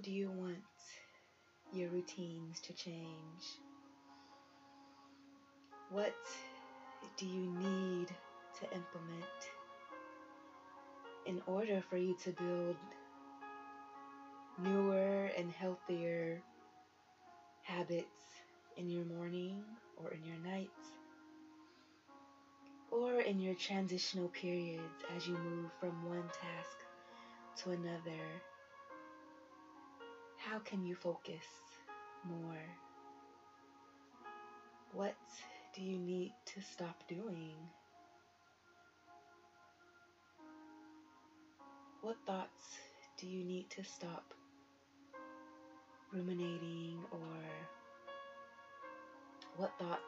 Do 0.04 0.10
you 0.10 0.30
want 0.36 0.58
your 1.72 1.88
routines 1.88 2.60
to 2.60 2.74
change? 2.74 3.42
What 5.90 6.14
do 7.16 7.24
you 7.24 7.50
need 7.58 8.08
to 8.08 8.64
implement 8.64 9.24
in 11.24 11.40
order 11.46 11.82
for 11.88 11.96
you 11.96 12.14
to 12.22 12.32
build 12.32 12.76
newer 14.58 15.30
and 15.38 15.50
healthier 15.50 16.42
habits 17.62 18.04
in 18.76 18.90
your 18.90 19.06
morning 19.06 19.62
or 19.96 20.10
in 20.10 20.22
your 20.22 20.38
nights 20.44 20.88
or 22.90 23.22
in 23.22 23.40
your 23.40 23.54
transitional 23.54 24.28
periods 24.28 25.02
as 25.16 25.26
you 25.26 25.38
move 25.38 25.70
from 25.80 26.04
one 26.04 26.28
task 26.28 26.76
to 27.56 27.70
another. 27.70 28.20
How 30.50 30.58
can 30.58 30.84
you 30.84 30.94
focus 30.94 31.46
more? 32.28 32.60
What 34.92 35.14
do 35.74 35.82
you 35.82 35.98
need 35.98 36.32
to 36.54 36.60
stop 36.60 37.02
doing? 37.08 37.56
What 42.02 42.16
thoughts 42.26 42.78
do 43.18 43.26
you 43.26 43.42
need 43.42 43.70
to 43.70 43.84
stop 43.84 44.34
ruminating 46.12 46.98
or 47.10 47.40
what 49.56 49.72
thoughts 49.78 50.02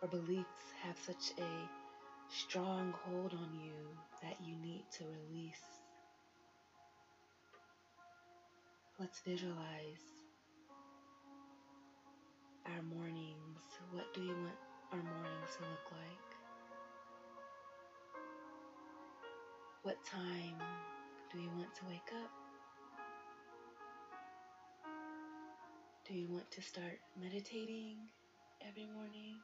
or 0.00 0.08
beliefs 0.08 0.72
have 0.82 0.96
such 1.04 1.38
a 1.38 1.68
strong 2.28 2.94
hold 3.04 3.34
on 3.34 3.50
you 3.62 3.72
that 4.22 4.36
you 4.42 4.56
need 4.56 4.84
to 4.92 5.04
release. 5.04 5.81
Let's 9.00 9.20
visualize 9.20 10.04
our 12.66 12.82
mornings. 12.82 13.62
What 13.90 14.12
do 14.12 14.20
you 14.20 14.34
want 14.34 14.58
our 14.92 14.98
mornings 15.02 15.56
to 15.56 15.62
look 15.62 15.92
like? 15.92 16.28
What 19.82 19.96
time 20.04 20.60
do 21.32 21.40
you 21.40 21.48
want 21.56 21.74
to 21.74 21.86
wake 21.88 22.12
up? 22.22 22.30
Do 26.06 26.14
you 26.14 26.28
want 26.28 26.50
to 26.50 26.60
start 26.60 27.00
meditating 27.18 27.96
every 28.60 28.86
morning 28.94 29.36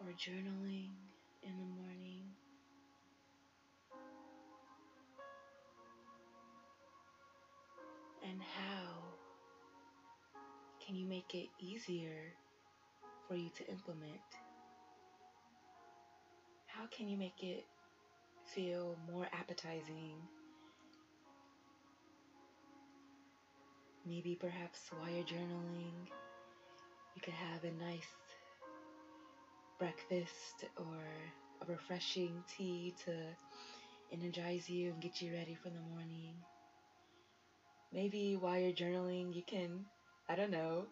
or 0.00 0.12
journaling 0.12 0.94
in 1.42 1.58
the 1.58 1.82
morning? 1.82 2.35
And 8.28 8.40
how 8.42 8.92
can 10.84 10.96
you 10.96 11.06
make 11.06 11.32
it 11.32 11.48
easier 11.60 12.34
for 13.28 13.36
you 13.36 13.50
to 13.50 13.70
implement? 13.70 14.20
How 16.66 16.86
can 16.86 17.08
you 17.08 17.16
make 17.16 17.42
it 17.42 17.64
feel 18.44 18.96
more 19.12 19.26
appetizing? 19.32 20.16
Maybe 24.04 24.36
perhaps 24.40 24.90
while 24.98 25.10
you're 25.10 25.24
journaling, 25.24 26.08
you 27.14 27.22
could 27.22 27.34
have 27.34 27.62
a 27.62 27.84
nice 27.84 28.10
breakfast 29.78 30.64
or 30.76 30.98
a 31.62 31.70
refreshing 31.70 32.42
tea 32.48 32.92
to 33.04 33.12
energize 34.12 34.68
you 34.68 34.90
and 34.90 35.00
get 35.00 35.22
you 35.22 35.32
ready 35.32 35.56
for 35.62 35.70
the 35.70 35.80
morning. 35.94 36.34
Maybe 37.96 38.36
while 38.36 38.58
you're 38.58 38.72
journaling, 38.72 39.34
you 39.34 39.42
can, 39.42 39.86
I 40.28 40.36
don't 40.36 40.50
know, 40.50 40.84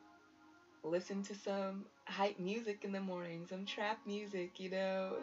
listen 0.83 1.23
to 1.25 1.35
some 1.35 1.85
hype 2.09 2.41
music 2.41 2.79
in 2.83 2.93
the 2.93 3.01
morning, 3.01 3.47
some 3.47 3.67
trap 3.67 3.99
music, 4.07 4.59
you 4.59 4.71
know, 4.71 5.19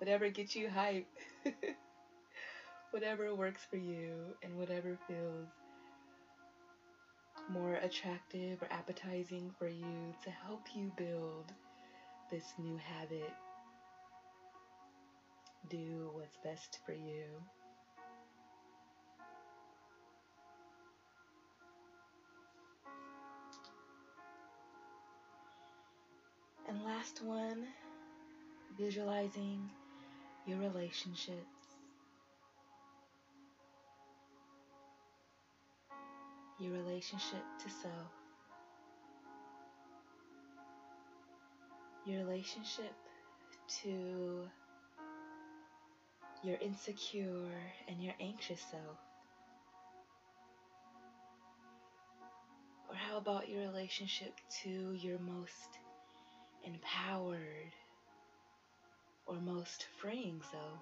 whatever 0.00 0.28
gets 0.28 0.56
you 0.56 0.68
hype, 0.68 1.06
whatever 2.90 3.34
works 3.36 3.64
for 3.70 3.76
you, 3.76 4.34
and 4.42 4.58
whatever 4.58 4.98
feels 5.06 5.46
more 7.48 7.74
attractive 7.74 8.60
or 8.60 8.68
appetizing 8.72 9.52
for 9.60 9.68
you 9.68 10.12
to 10.24 10.30
help 10.30 10.62
you 10.74 10.90
build 10.96 11.52
this 12.32 12.52
new 12.58 12.76
habit. 12.78 13.32
Do 15.70 16.10
what's 16.14 16.36
best 16.42 16.80
for 16.84 16.94
you. 16.94 17.24
And 26.68 26.82
last 26.82 27.22
one, 27.22 27.64
visualizing 28.76 29.70
your 30.46 30.58
relationships. 30.58 31.46
Your 36.58 36.72
relationship 36.72 37.44
to 37.62 37.70
self. 37.70 38.10
Your 42.04 42.24
relationship 42.24 42.94
to 43.82 44.48
your 46.42 46.56
insecure 46.60 47.50
and 47.86 48.02
your 48.02 48.14
anxious 48.20 48.60
self. 48.60 48.98
Or 52.88 52.96
how 52.96 53.18
about 53.18 53.48
your 53.48 53.60
relationship 53.60 54.34
to 54.62 54.92
your 54.94 55.20
most 55.20 55.78
empowered 56.66 57.72
or 59.26 59.36
most 59.36 59.86
freeing 60.00 60.42
self. 60.50 60.80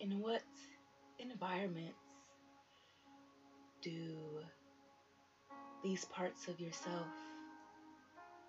In 0.00 0.20
what 0.20 0.42
environments 1.18 1.98
do 3.82 4.16
these 5.82 6.04
parts 6.06 6.48
of 6.48 6.60
yourself 6.60 7.06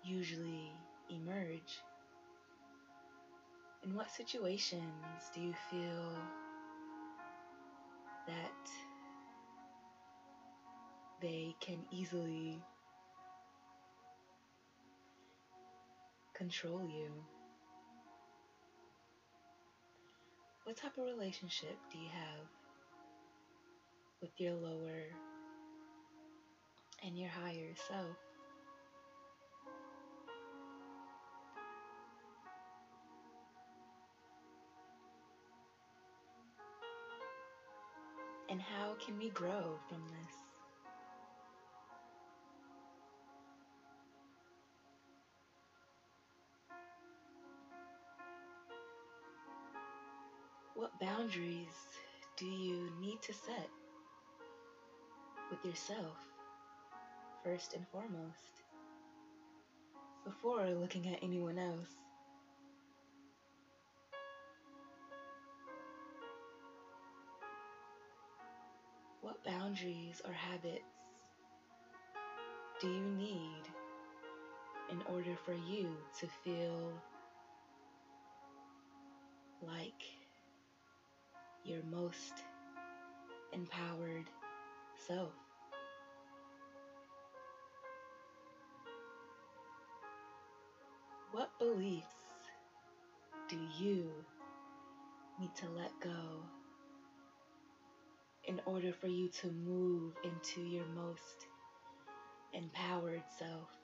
usually 0.04 0.72
emerge? 1.10 1.80
In 3.84 3.94
what 3.94 4.10
situations 4.10 4.82
do 5.34 5.40
you 5.40 5.54
feel 5.70 6.12
that 8.26 8.87
they 11.20 11.54
can 11.60 11.78
easily 11.90 12.62
control 16.34 16.84
you. 16.84 17.10
What 20.64 20.76
type 20.76 20.96
of 20.98 21.04
relationship 21.04 21.76
do 21.90 21.98
you 21.98 22.08
have 22.10 22.46
with 24.20 24.30
your 24.38 24.54
lower 24.54 25.02
and 27.04 27.18
your 27.18 27.30
higher 27.30 27.74
self? 27.88 28.16
And 38.50 38.60
how 38.62 38.94
can 39.04 39.18
we 39.18 39.30
grow 39.30 39.78
from 39.88 40.02
this? 40.08 40.47
Boundaries 51.00 51.68
do 52.36 52.46
you 52.46 52.90
need 53.00 53.20
to 53.22 53.32
set 53.32 53.68
with 55.50 55.64
yourself 55.64 56.16
first 57.44 57.74
and 57.74 57.86
foremost 57.88 58.62
before 60.24 60.66
looking 60.70 61.06
at 61.08 61.22
anyone 61.22 61.58
else? 61.58 61.94
What 69.20 69.44
boundaries 69.44 70.20
or 70.24 70.32
habits 70.32 70.82
do 72.80 72.88
you 72.88 73.04
need 73.16 73.62
in 74.90 75.02
order 75.14 75.36
for 75.44 75.52
you 75.52 75.88
to 76.20 76.26
feel 76.44 76.92
like 79.62 80.17
your 81.68 81.82
most 81.90 82.32
empowered 83.52 84.24
self. 85.06 85.34
What 91.32 91.50
beliefs 91.58 92.06
do 93.50 93.58
you 93.78 94.10
need 95.38 95.54
to 95.56 95.66
let 95.76 95.90
go 96.00 96.40
in 98.46 98.60
order 98.64 98.92
for 98.98 99.08
you 99.08 99.28
to 99.28 99.48
move 99.48 100.14
into 100.24 100.62
your 100.62 100.86
most 100.96 101.46
empowered 102.54 103.22
self? 103.38 103.77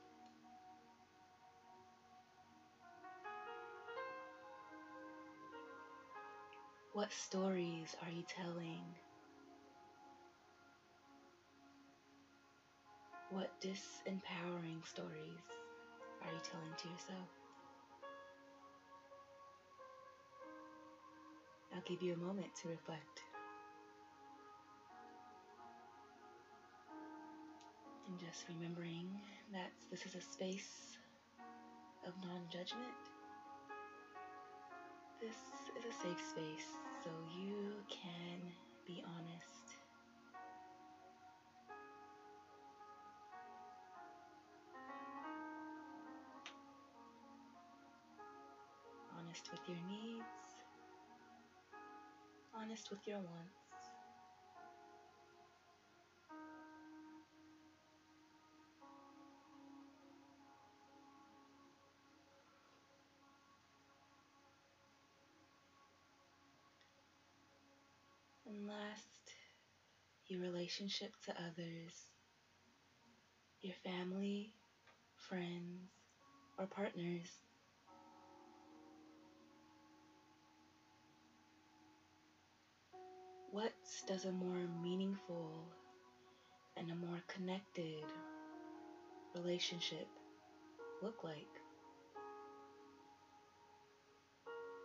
What 6.95 7.13
stories 7.13 7.97
are 8.05 8.09
you 8.09 8.23
telling? 8.23 8.85
What 13.31 13.51
disempowering 13.61 14.87
stories 14.87 15.43
are 16.23 16.31
you 16.31 16.39
telling 16.45 16.71
to 16.79 16.89
yourself? 16.89 17.29
I'll 21.75 21.83
give 21.85 22.01
you 22.01 22.13
a 22.13 22.17
moment 22.17 22.55
to 22.63 22.69
reflect. 22.69 23.23
And 28.07 28.21
just 28.21 28.45
remembering 28.49 29.09
that 29.53 29.73
this 29.91 30.07
is 30.07 30.15
a 30.15 30.21
space 30.21 30.97
of 32.07 32.13
non 32.23 32.43
judgment. 32.53 33.03
This 35.21 35.35
is 35.77 35.85
a 35.91 36.03
safe 36.03 36.25
space 36.31 36.84
so 37.05 37.11
you 37.37 37.85
can 37.91 38.41
be 38.87 39.05
honest. 39.05 39.77
Honest 49.19 49.51
with 49.53 49.61
your 49.69 49.77
needs, 49.87 50.25
honest 52.55 52.91
with 52.91 53.07
your 53.07 53.19
wants. 53.19 53.64
Your 70.35 70.43
relationship 70.43 71.13
to 71.25 71.33
others, 71.33 71.93
your 73.63 73.75
family, 73.85 74.53
friends, 75.29 75.91
or 76.59 76.67
partners. 76.67 77.29
What 83.53 83.73
does 84.09 84.25
a 84.25 84.33
more 84.33 84.67
meaningful 84.83 85.53
and 86.77 86.91
a 86.91 86.97
more 86.97 87.21
connected 87.29 88.03
relationship 89.37 90.09
look 91.01 91.23
like? 91.23 91.37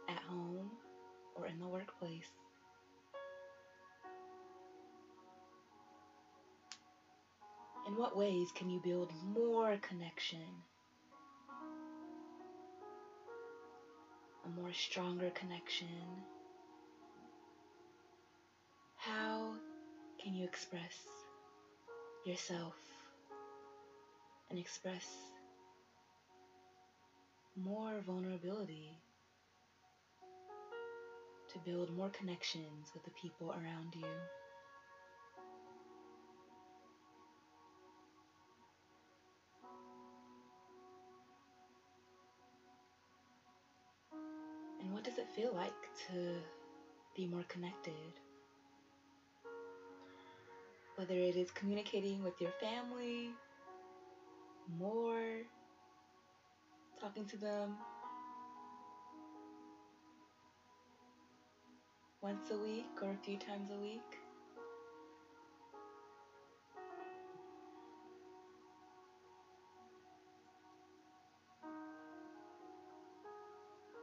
At 0.07 0.21
home 0.23 0.69
or 1.35 1.47
in 1.47 1.59
the 1.59 1.67
workplace? 1.67 2.29
In 7.89 7.95
what 7.95 8.15
ways 8.15 8.51
can 8.53 8.69
you 8.69 8.79
build 8.79 9.11
more 9.33 9.75
connection? 9.81 10.45
A 14.45 14.61
more 14.61 14.71
stronger 14.71 15.31
connection? 15.31 15.87
How 18.95 19.53
can 20.21 20.35
you 20.35 20.43
express 20.43 21.07
yourself 22.25 22.75
and 24.51 24.59
express 24.59 25.07
more 27.55 28.01
vulnerability 28.05 28.99
to 31.51 31.59
build 31.65 31.97
more 31.97 32.09
connections 32.09 32.91
with 32.93 33.03
the 33.03 33.11
people 33.19 33.49
around 33.49 33.95
you? 33.95 34.05
Feel 45.35 45.53
like 45.53 45.73
to 46.07 46.35
be 47.15 47.27
more 47.27 47.43
connected? 47.47 47.93
Whether 50.95 51.13
it 51.13 51.35
is 51.35 51.51
communicating 51.51 52.23
with 52.23 52.39
your 52.41 52.51
family 52.59 53.29
more, 54.77 55.41
talking 56.99 57.25
to 57.25 57.37
them 57.37 57.75
once 62.21 62.51
a 62.51 62.57
week 62.57 62.85
or 63.01 63.11
a 63.11 63.17
few 63.23 63.37
times 63.37 63.71
a 63.71 63.81
week. 63.81 64.01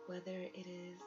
Whether 0.06 0.38
it 0.54 0.66
is 0.66 1.00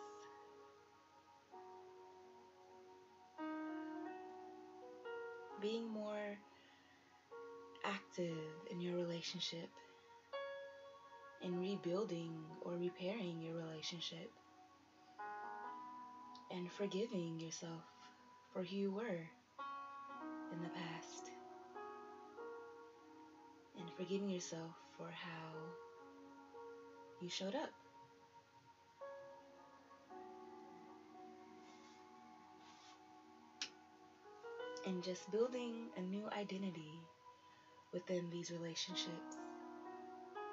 in 8.70 8.82
your 8.82 8.96
relationship, 8.96 9.70
in 11.42 11.60
rebuilding 11.60 12.34
or 12.62 12.74
repairing 12.74 13.42
your 13.42 13.56
relationship, 13.56 14.32
and 16.52 16.72
forgiving 16.72 17.40
yourself 17.40 17.84
for 18.54 18.64
who 18.64 18.76
you 18.76 18.92
were 18.92 19.28
in 20.52 20.62
the 20.62 20.70
past, 20.70 21.32
and 23.78 23.90
forgiving 23.98 24.30
yourself 24.30 24.72
for 24.98 25.10
how 25.12 25.54
you 27.22 27.30
showed 27.30 27.56
up. 27.56 27.70
and 34.86 35.04
just 35.04 35.30
building 35.30 35.88
a 35.98 36.02
new 36.02 36.28
identity 36.32 37.00
within 37.94 38.30
these 38.30 38.52
relationships. 38.52 39.38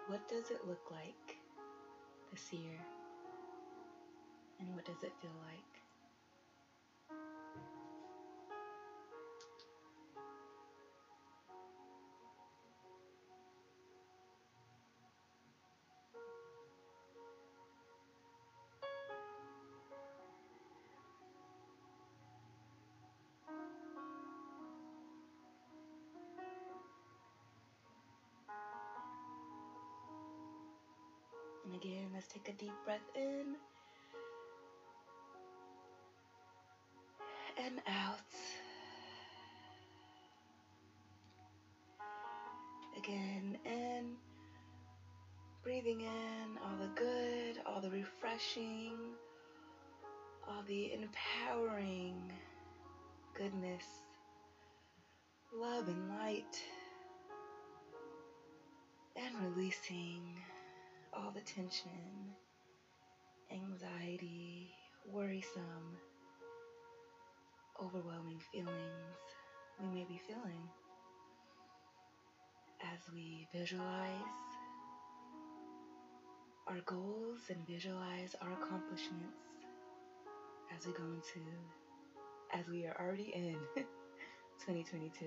What 0.09 0.27
does 0.29 0.51
it 0.51 0.67
look 0.67 0.91
like 0.91 1.37
this 2.31 2.53
year? 2.53 2.79
And 4.61 4.75
what 4.75 4.85
does 4.85 5.03
it 5.03 5.13
feel 5.21 5.35
like? 5.45 5.86
Take 32.47 32.55
a 32.55 32.59
deep 32.59 32.75
breath 32.85 33.01
in 33.15 33.57
and 37.65 37.81
out. 37.87 38.21
Again, 42.99 43.57
in, 43.65 44.13
breathing 45.63 46.03
in 46.03 46.59
all 46.63 46.77
the 46.81 46.91
good, 46.95 47.59
all 47.67 47.81
the 47.81 47.91
refreshing, 47.91 48.97
all 50.49 50.63
the 50.67 50.93
empowering 50.93 52.33
goodness, 53.35 53.85
love, 55.55 55.89
and 55.89 56.09
light. 56.09 56.63
And 59.17 59.35
releasing 59.57 60.37
all 61.17 61.33
the 61.33 61.41
tension, 61.41 62.35
anxiety, 63.51 64.71
worrisome, 65.11 65.97
overwhelming 67.83 68.41
feelings 68.53 69.17
we 69.81 69.87
may 69.89 70.05
be 70.05 70.21
feeling 70.27 70.69
as 72.83 72.99
we 73.13 73.47
visualize 73.55 74.13
our 76.67 76.81
goals 76.85 77.41
and 77.49 77.67
visualize 77.67 78.35
our 78.43 78.53
accomplishments 78.53 79.37
as 80.77 80.87
we 80.87 80.93
go 80.93 81.05
into, 81.05 81.47
as 82.53 82.67
we 82.69 82.87
are 82.87 82.97
already 83.01 83.33
in 83.35 83.57
2022. 84.67 85.27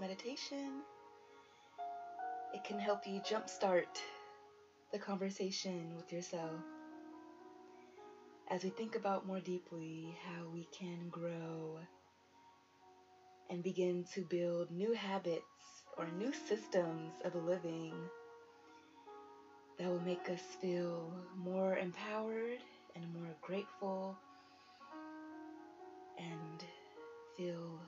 Meditation, 0.00 0.82
it 2.52 2.64
can 2.64 2.78
help 2.78 3.06
you 3.06 3.20
jumpstart 3.20 3.86
the 4.92 4.98
conversation 4.98 5.94
with 5.96 6.12
yourself. 6.12 6.60
As 8.50 8.62
we 8.62 8.70
think 8.70 8.96
about 8.96 9.26
more 9.26 9.40
deeply 9.40 10.16
how 10.26 10.48
we 10.52 10.68
can 10.76 11.08
grow 11.10 11.78
and 13.50 13.62
begin 13.62 14.04
to 14.14 14.22
build 14.22 14.70
new 14.70 14.92
habits 14.92 15.82
or 15.96 16.06
new 16.18 16.32
systems 16.32 17.12
of 17.24 17.34
living 17.34 17.94
that 19.78 19.88
will 19.88 20.00
make 20.00 20.28
us 20.28 20.42
feel 20.60 21.12
more 21.36 21.76
empowered 21.76 22.58
and 22.94 23.04
more 23.14 23.34
grateful 23.42 24.16
and 26.18 26.64
feel 27.36 27.80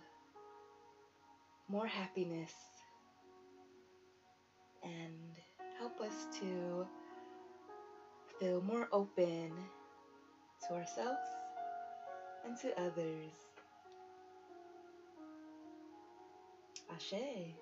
more 1.68 1.86
happiness 1.86 2.52
and 4.82 5.12
help 5.78 6.00
us 6.00 6.26
to 6.40 6.86
feel 8.38 8.62
more 8.62 8.88
open 8.92 9.50
to 10.66 10.74
ourselves 10.74 11.26
and 12.44 12.56
to 12.58 12.80
others. 12.80 13.32
Asé. 16.94 17.54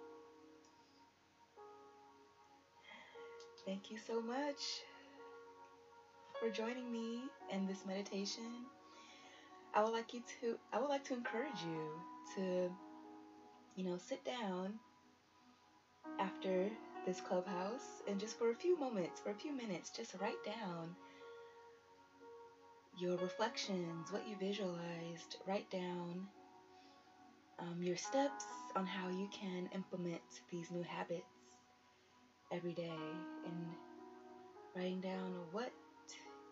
Thank 3.64 3.90
you 3.90 3.96
so 3.96 4.20
much 4.20 4.82
for 6.38 6.50
joining 6.50 6.92
me 6.92 7.22
in 7.50 7.66
this 7.66 7.86
meditation. 7.86 8.66
I 9.74 9.82
would 9.82 9.92
like 9.92 10.12
you 10.12 10.22
to 10.40 10.58
I 10.72 10.80
would 10.80 10.90
like 10.90 11.04
to 11.04 11.14
encourage 11.14 11.62
you 11.66 11.88
to 12.36 12.70
you 13.76 13.84
know, 13.84 13.98
sit 13.98 14.24
down 14.24 14.74
after 16.20 16.68
this 17.06 17.20
clubhouse 17.20 18.02
and 18.08 18.20
just 18.20 18.38
for 18.38 18.50
a 18.50 18.54
few 18.54 18.78
moments, 18.78 19.20
for 19.20 19.30
a 19.30 19.34
few 19.34 19.52
minutes, 19.52 19.90
just 19.90 20.14
write 20.20 20.42
down 20.44 20.94
your 22.96 23.16
reflections, 23.18 24.12
what 24.12 24.26
you 24.28 24.36
visualized, 24.36 25.36
write 25.46 25.68
down 25.70 26.26
um, 27.58 27.82
your 27.82 27.96
steps 27.96 28.44
on 28.76 28.86
how 28.86 29.08
you 29.08 29.28
can 29.32 29.68
implement 29.74 30.22
these 30.50 30.70
new 30.70 30.82
habits 30.82 31.24
every 32.52 32.72
day 32.72 32.98
and 33.46 33.66
writing 34.76 35.00
down 35.00 35.34
what 35.50 35.72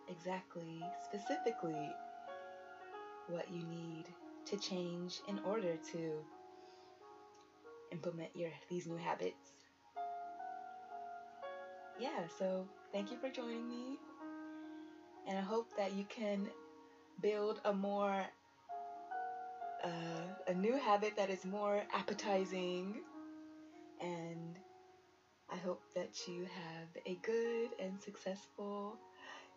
exactly, 0.08 0.82
specifically, 1.04 1.90
what 3.28 3.46
you 3.52 3.62
need 3.64 4.04
to 4.44 4.56
change 4.58 5.20
in 5.28 5.38
order 5.44 5.76
to 5.92 6.10
implement 7.92 8.34
your 8.34 8.50
these 8.68 8.86
new 8.86 8.96
habits. 8.96 9.52
Yeah, 11.98 12.26
so 12.38 12.66
thank 12.92 13.10
you 13.10 13.18
for 13.18 13.28
joining 13.28 13.68
me. 13.68 13.98
And 15.28 15.38
I 15.38 15.42
hope 15.42 15.70
that 15.76 15.92
you 15.92 16.04
can 16.04 16.48
build 17.20 17.60
a 17.64 17.72
more 17.72 18.24
uh, 19.84 20.48
a 20.48 20.54
new 20.54 20.76
habit 20.76 21.16
that 21.16 21.30
is 21.30 21.44
more 21.44 21.82
appetizing 21.92 23.00
and 24.00 24.58
I 25.50 25.56
hope 25.56 25.82
that 25.94 26.26
you 26.26 26.44
have 26.44 26.88
a 27.06 27.16
good 27.22 27.70
and 27.78 28.00
successful 28.00 28.96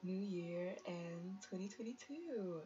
new 0.04 0.20
year 0.20 0.76
and 0.86 1.42
2022. 1.50 2.62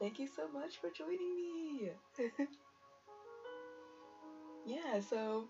Thank 0.00 0.18
you 0.18 0.28
so 0.28 0.48
much 0.48 0.78
for 0.80 0.90
joining 0.90 1.34
me. 1.36 1.90
yeah, 4.68 5.00
so 5.00 5.44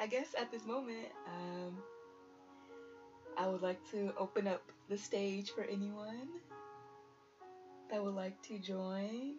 I 0.00 0.06
guess 0.06 0.34
at 0.38 0.50
this 0.50 0.64
moment, 0.64 1.08
um, 1.26 1.78
I 3.36 3.46
would 3.46 3.62
like 3.62 3.78
to 3.90 4.12
open 4.18 4.46
up 4.46 4.62
the 4.88 4.96
stage 4.96 5.50
for 5.50 5.62
anyone 5.64 6.28
that 7.90 8.02
would 8.02 8.14
like 8.14 8.40
to 8.42 8.58
join 8.58 9.34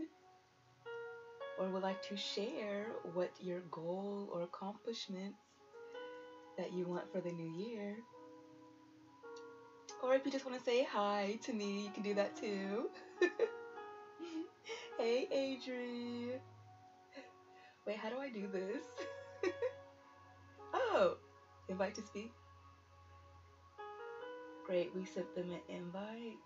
or 1.60 1.68
would 1.70 1.84
like 1.84 2.02
to 2.10 2.16
share 2.16 2.86
what 3.14 3.32
your 3.42 3.62
goal 3.72 4.30
or 4.32 4.44
accomplishments 4.44 5.40
that 6.58 6.72
you 6.72 6.86
want 6.86 7.12
for 7.12 7.22
the 7.22 7.32
new 7.32 7.50
year. 7.50 7.96
Or 10.04 10.14
if 10.14 10.26
you 10.26 10.32
just 10.32 10.46
want 10.46 10.58
to 10.58 10.64
say 10.64 10.84
hi 10.90 11.38
to 11.44 11.54
me, 11.54 11.84
you 11.84 11.90
can 11.92 12.04
do 12.04 12.14
that 12.14 12.36
too. 12.36 12.90
hey, 14.98 15.28
Adri. 15.34 16.40
Wait, 17.86 17.98
how 17.98 18.10
do 18.10 18.18
I 18.18 18.30
do 18.30 18.48
this? 18.48 18.84
oh, 20.74 21.18
invite 21.70 21.96
to 21.96 22.02
speak. 22.02 22.32
Great, 24.66 24.92
we 24.96 25.06
sent 25.06 25.34
them 25.34 25.50
an 25.52 25.60
invite. 25.68 26.38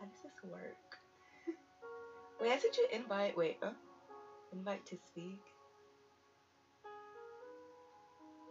How 0.00 0.06
does 0.06 0.20
this 0.22 0.50
work? 0.50 0.98
Wait, 2.40 2.50
I 2.50 2.58
sent 2.58 2.76
you 2.76 2.88
an 2.92 3.02
invite. 3.02 3.36
Wait, 3.36 3.58
uh, 3.62 3.70
invite 4.52 4.84
to 4.86 4.96
speak. 5.06 5.40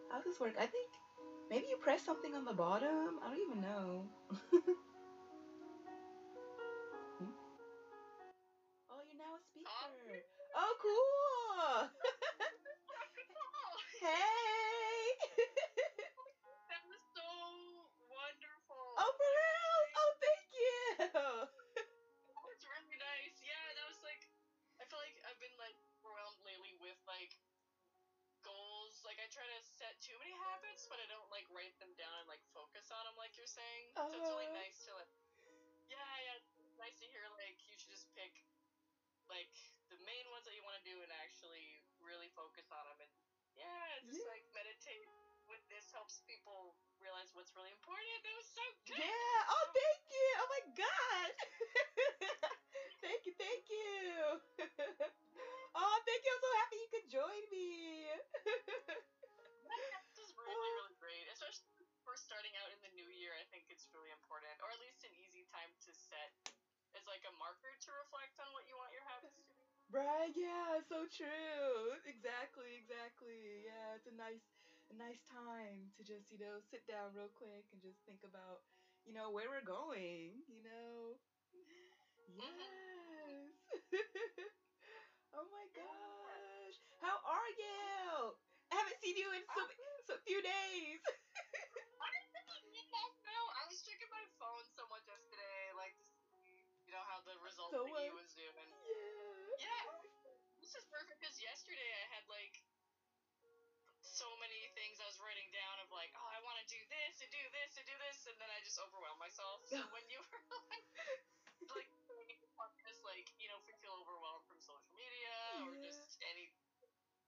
How 0.10 0.18
does 0.18 0.26
this 0.26 0.40
work? 0.40 0.54
I 0.58 0.68
think 0.68 0.90
maybe 1.50 1.66
you 1.70 1.76
press 1.78 2.04
something 2.04 2.34
on 2.36 2.46
the 2.46 2.54
bottom. 2.54 3.20
I 3.26 3.30
don't 3.30 3.40
even 3.40 3.62
know. 3.62 4.06
Write 31.68 31.84
them 31.84 32.00
down 32.00 32.16
and 32.24 32.32
like 32.32 32.40
focus 32.56 32.88
on 32.96 33.04
them, 33.04 33.20
like 33.20 33.36
you're 33.36 33.44
saying. 33.44 33.92
So 33.92 34.08
it's 34.16 34.24
really 34.32 34.48
Uh-huh. 34.48 34.64
nice 34.64 34.80
to 34.88 34.96
like, 34.96 35.12
yeah, 35.92 36.00
yeah, 36.24 36.40
it's 36.40 36.56
nice 36.80 36.96
to 37.04 37.08
hear 37.12 37.28
like 37.36 37.60
you 37.68 37.76
should 37.76 37.92
just 37.92 38.08
pick 38.16 38.32
like 39.28 39.52
the 39.92 40.00
main 40.08 40.24
ones 40.32 40.48
that 40.48 40.56
you 40.56 40.64
want 40.64 40.80
to 40.80 40.86
do 40.88 40.96
and 41.04 41.12
actually 41.20 41.84
really 42.00 42.32
focus 42.40 42.72
on 42.72 42.88
them. 42.88 43.04
And 43.04 43.12
yeah, 43.60 44.00
just 44.08 44.16
Yeah. 44.24 44.32
like 44.32 44.48
meditate 44.56 45.12
with 45.52 45.60
this 45.68 45.92
helps 45.92 46.24
people 46.24 46.80
realize 47.04 47.36
what's 47.36 47.52
really 47.52 47.76
important. 47.76 48.24
That 48.24 48.36
was 48.40 48.48
so 48.48 48.64
good. 48.88 49.04
Yeah. 49.04 49.52
Oh, 49.52 49.66
thank 49.76 50.02
you. 50.08 50.28
Oh 50.40 50.48
my 50.48 50.64
God. 50.72 51.30
thank 53.04 53.28
you. 53.28 53.34
Thank 53.36 53.68
you. 53.68 54.40
oh, 55.76 55.96
thank 56.08 56.22
you. 56.24 56.32
I'm 56.32 56.44
so 56.48 56.52
happy 56.64 56.78
you 56.80 56.90
could 56.96 57.08
join 57.12 57.44
me. 57.52 57.68
Right. 69.92 70.32
Yeah. 70.36 70.80
So 70.88 71.08
true. 71.10 71.96
Exactly. 72.08 72.78
Exactly. 72.80 73.64
Yeah. 73.66 73.96
It's 73.98 74.08
a 74.10 74.16
nice, 74.16 74.46
a 74.92 74.96
nice 74.96 75.22
time 75.28 75.92
to 75.98 76.02
just 76.04 76.32
you 76.32 76.40
know 76.40 76.60
sit 76.64 76.84
down 76.88 77.14
real 77.16 77.32
quick 77.34 77.68
and 77.72 77.82
just 77.82 78.00
think 78.08 78.24
about 78.24 78.64
you 79.06 79.14
know 79.14 79.32
where 79.32 79.50
we're 79.52 79.66
going. 79.66 80.44
You 80.48 80.62
know. 80.64 81.18
Mm-hmm. 82.28 82.38
Yes. 82.38 83.56
oh 85.38 85.48
my 85.50 85.66
gosh. 85.74 86.78
How 87.02 87.18
are 87.24 87.52
you? 87.58 88.36
I 88.72 88.76
haven't 88.84 89.00
seen 89.00 89.16
you 89.16 89.32
in 89.32 89.44
so, 89.48 89.64
so 90.08 90.14
few 90.28 90.40
days. 90.44 91.00
I 91.08 92.10
didn't 92.92 93.24
know. 93.24 93.44
I 93.56 93.62
was 93.70 93.80
checking 93.84 94.10
my 94.12 94.26
phone 94.40 94.66
so 94.76 94.84
much 94.92 95.06
yesterday, 95.08 95.64
like 95.78 95.96
to 96.00 96.06
see, 96.36 96.66
you 96.86 96.92
know, 96.92 97.04
how 97.08 97.22
the 97.24 97.36
result 97.40 97.72
So 97.72 97.86
thingy 97.88 98.12
was 98.14 98.30
doing. 98.36 98.70
yeah. 98.86 99.37
Yeah, 99.58 99.84
this 100.62 100.74
is 100.78 100.86
perfect 100.90 101.18
because 101.22 101.38
yesterday 101.42 101.90
I 101.98 102.04
had 102.14 102.24
like 102.30 102.62
so 104.02 104.30
many 104.42 104.66
things 104.74 104.98
I 104.98 105.06
was 105.06 105.18
writing 105.22 105.50
down 105.54 105.78
of 105.82 105.90
like, 105.94 106.10
oh, 106.18 106.30
I 106.34 106.40
want 106.42 106.58
to 106.62 106.66
do 106.70 106.80
this 106.90 107.22
and 107.22 107.30
do 107.30 107.44
this 107.54 107.78
and 107.78 107.86
do 107.86 107.94
this, 108.02 108.26
and 108.26 108.36
then 108.42 108.50
I 108.50 108.58
just 108.66 108.78
overwhelmed 108.82 109.22
myself. 109.22 109.62
So 109.70 109.78
when 109.94 110.06
you 110.10 110.18
were 110.22 110.42
like, 110.70 110.86
like, 111.74 111.90
just 112.82 113.02
like, 113.06 113.28
you 113.38 113.46
know, 113.52 113.58
if 113.62 113.66
we 113.68 113.76
feel 113.84 113.94
overwhelmed 114.00 114.46
from 114.50 114.58
social 114.64 114.94
media 114.98 115.34
or 115.68 115.76
Yeah. 115.78 115.86
just 115.86 116.18
any, 116.26 116.50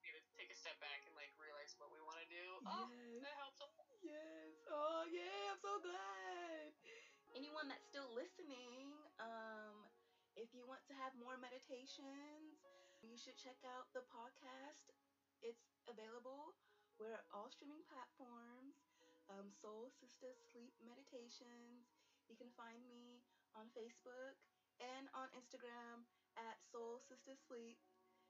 you 0.01 0.11
know, 0.15 0.21
take 0.39 0.49
a 0.49 0.57
step 0.57 0.77
back 0.81 1.03
and 1.05 1.13
like 1.13 1.29
realize 1.37 1.75
what 1.77 1.91
we 1.93 1.99
want 2.01 2.17
to 2.23 2.27
do. 2.31 2.45
Oh, 2.65 2.87
Yes. 2.89 3.21
that 3.27 3.35
helps 3.37 3.59
a 3.61 3.67
lot. 3.69 3.85
Yes. 4.01 4.53
Oh, 4.71 5.03
yeah. 5.11 5.51
I'm 5.53 5.59
so 5.61 5.77
glad. 5.83 6.73
Anyone 7.37 7.69
that's 7.69 7.85
still 7.85 8.09
listening, 8.17 8.58
want 10.69 10.85
to 10.85 10.93
have 11.01 11.17
more 11.17 11.33
meditations, 11.41 12.61
you 13.01 13.17
should 13.17 13.33
check 13.41 13.57
out 13.65 13.89
the 13.97 14.05
podcast. 14.05 14.93
It's 15.41 15.65
available. 15.89 16.53
We're 17.01 17.25
all 17.33 17.49
streaming 17.49 17.81
platforms. 17.89 18.77
Um, 19.33 19.49
Soul 19.49 19.89
Sister 19.89 20.29
Sleep 20.53 20.69
Meditations. 20.77 21.89
You 22.29 22.37
can 22.37 22.53
find 22.53 22.85
me 22.85 23.25
on 23.57 23.73
Facebook 23.73 24.37
and 24.77 25.09
on 25.17 25.33
Instagram 25.33 26.05
at 26.37 26.61
Soul 26.69 27.01
Sister 27.01 27.33
Sleep. 27.33 27.81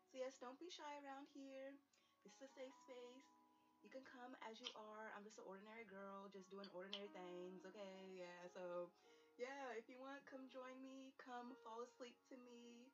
So 0.07 0.15
yes, 0.23 0.39
don't 0.39 0.55
be 0.63 0.71
shy 0.71 0.95
around 1.03 1.27
here. 1.35 1.75
This 2.23 2.39
is 2.39 2.47
a 2.47 2.51
safe 2.55 2.75
space. 2.87 3.35
You 3.83 3.91
can 3.91 4.07
come 4.07 4.39
as 4.47 4.63
you 4.63 4.71
are. 4.79 5.11
I'm 5.11 5.27
just 5.27 5.43
an 5.43 5.47
ordinary 5.47 5.83
girl, 5.87 6.31
just 6.31 6.47
doing 6.47 6.67
ordinary 6.71 7.11
things, 7.11 7.67
okay? 7.67 8.15
Yeah, 8.15 8.47
so 8.51 8.91
yeah, 9.39 9.71
if 9.79 9.87
you 9.87 9.99
want, 9.99 10.25
come 10.27 10.49
join 10.51 10.81
me, 10.83 11.15
come 11.17 11.55
fall 11.63 11.81
asleep 11.83 12.15
to 12.29 12.37
me. 12.37 12.91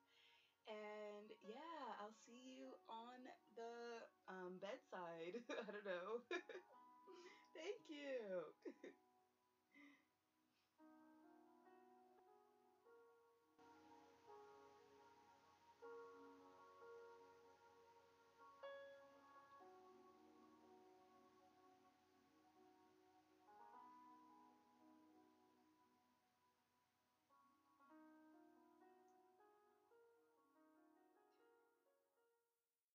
And 0.68 1.34
yeah, 1.44 1.98
I'll 2.00 2.14
see 2.26 2.38
you 2.38 2.78
on 2.90 3.28
the 3.56 4.08
um, 4.28 4.60
bedside. 4.60 5.42
I 5.50 5.72
don't 5.72 5.86
know. 5.86 6.22
Thank 7.54 7.90
you. 7.90 8.54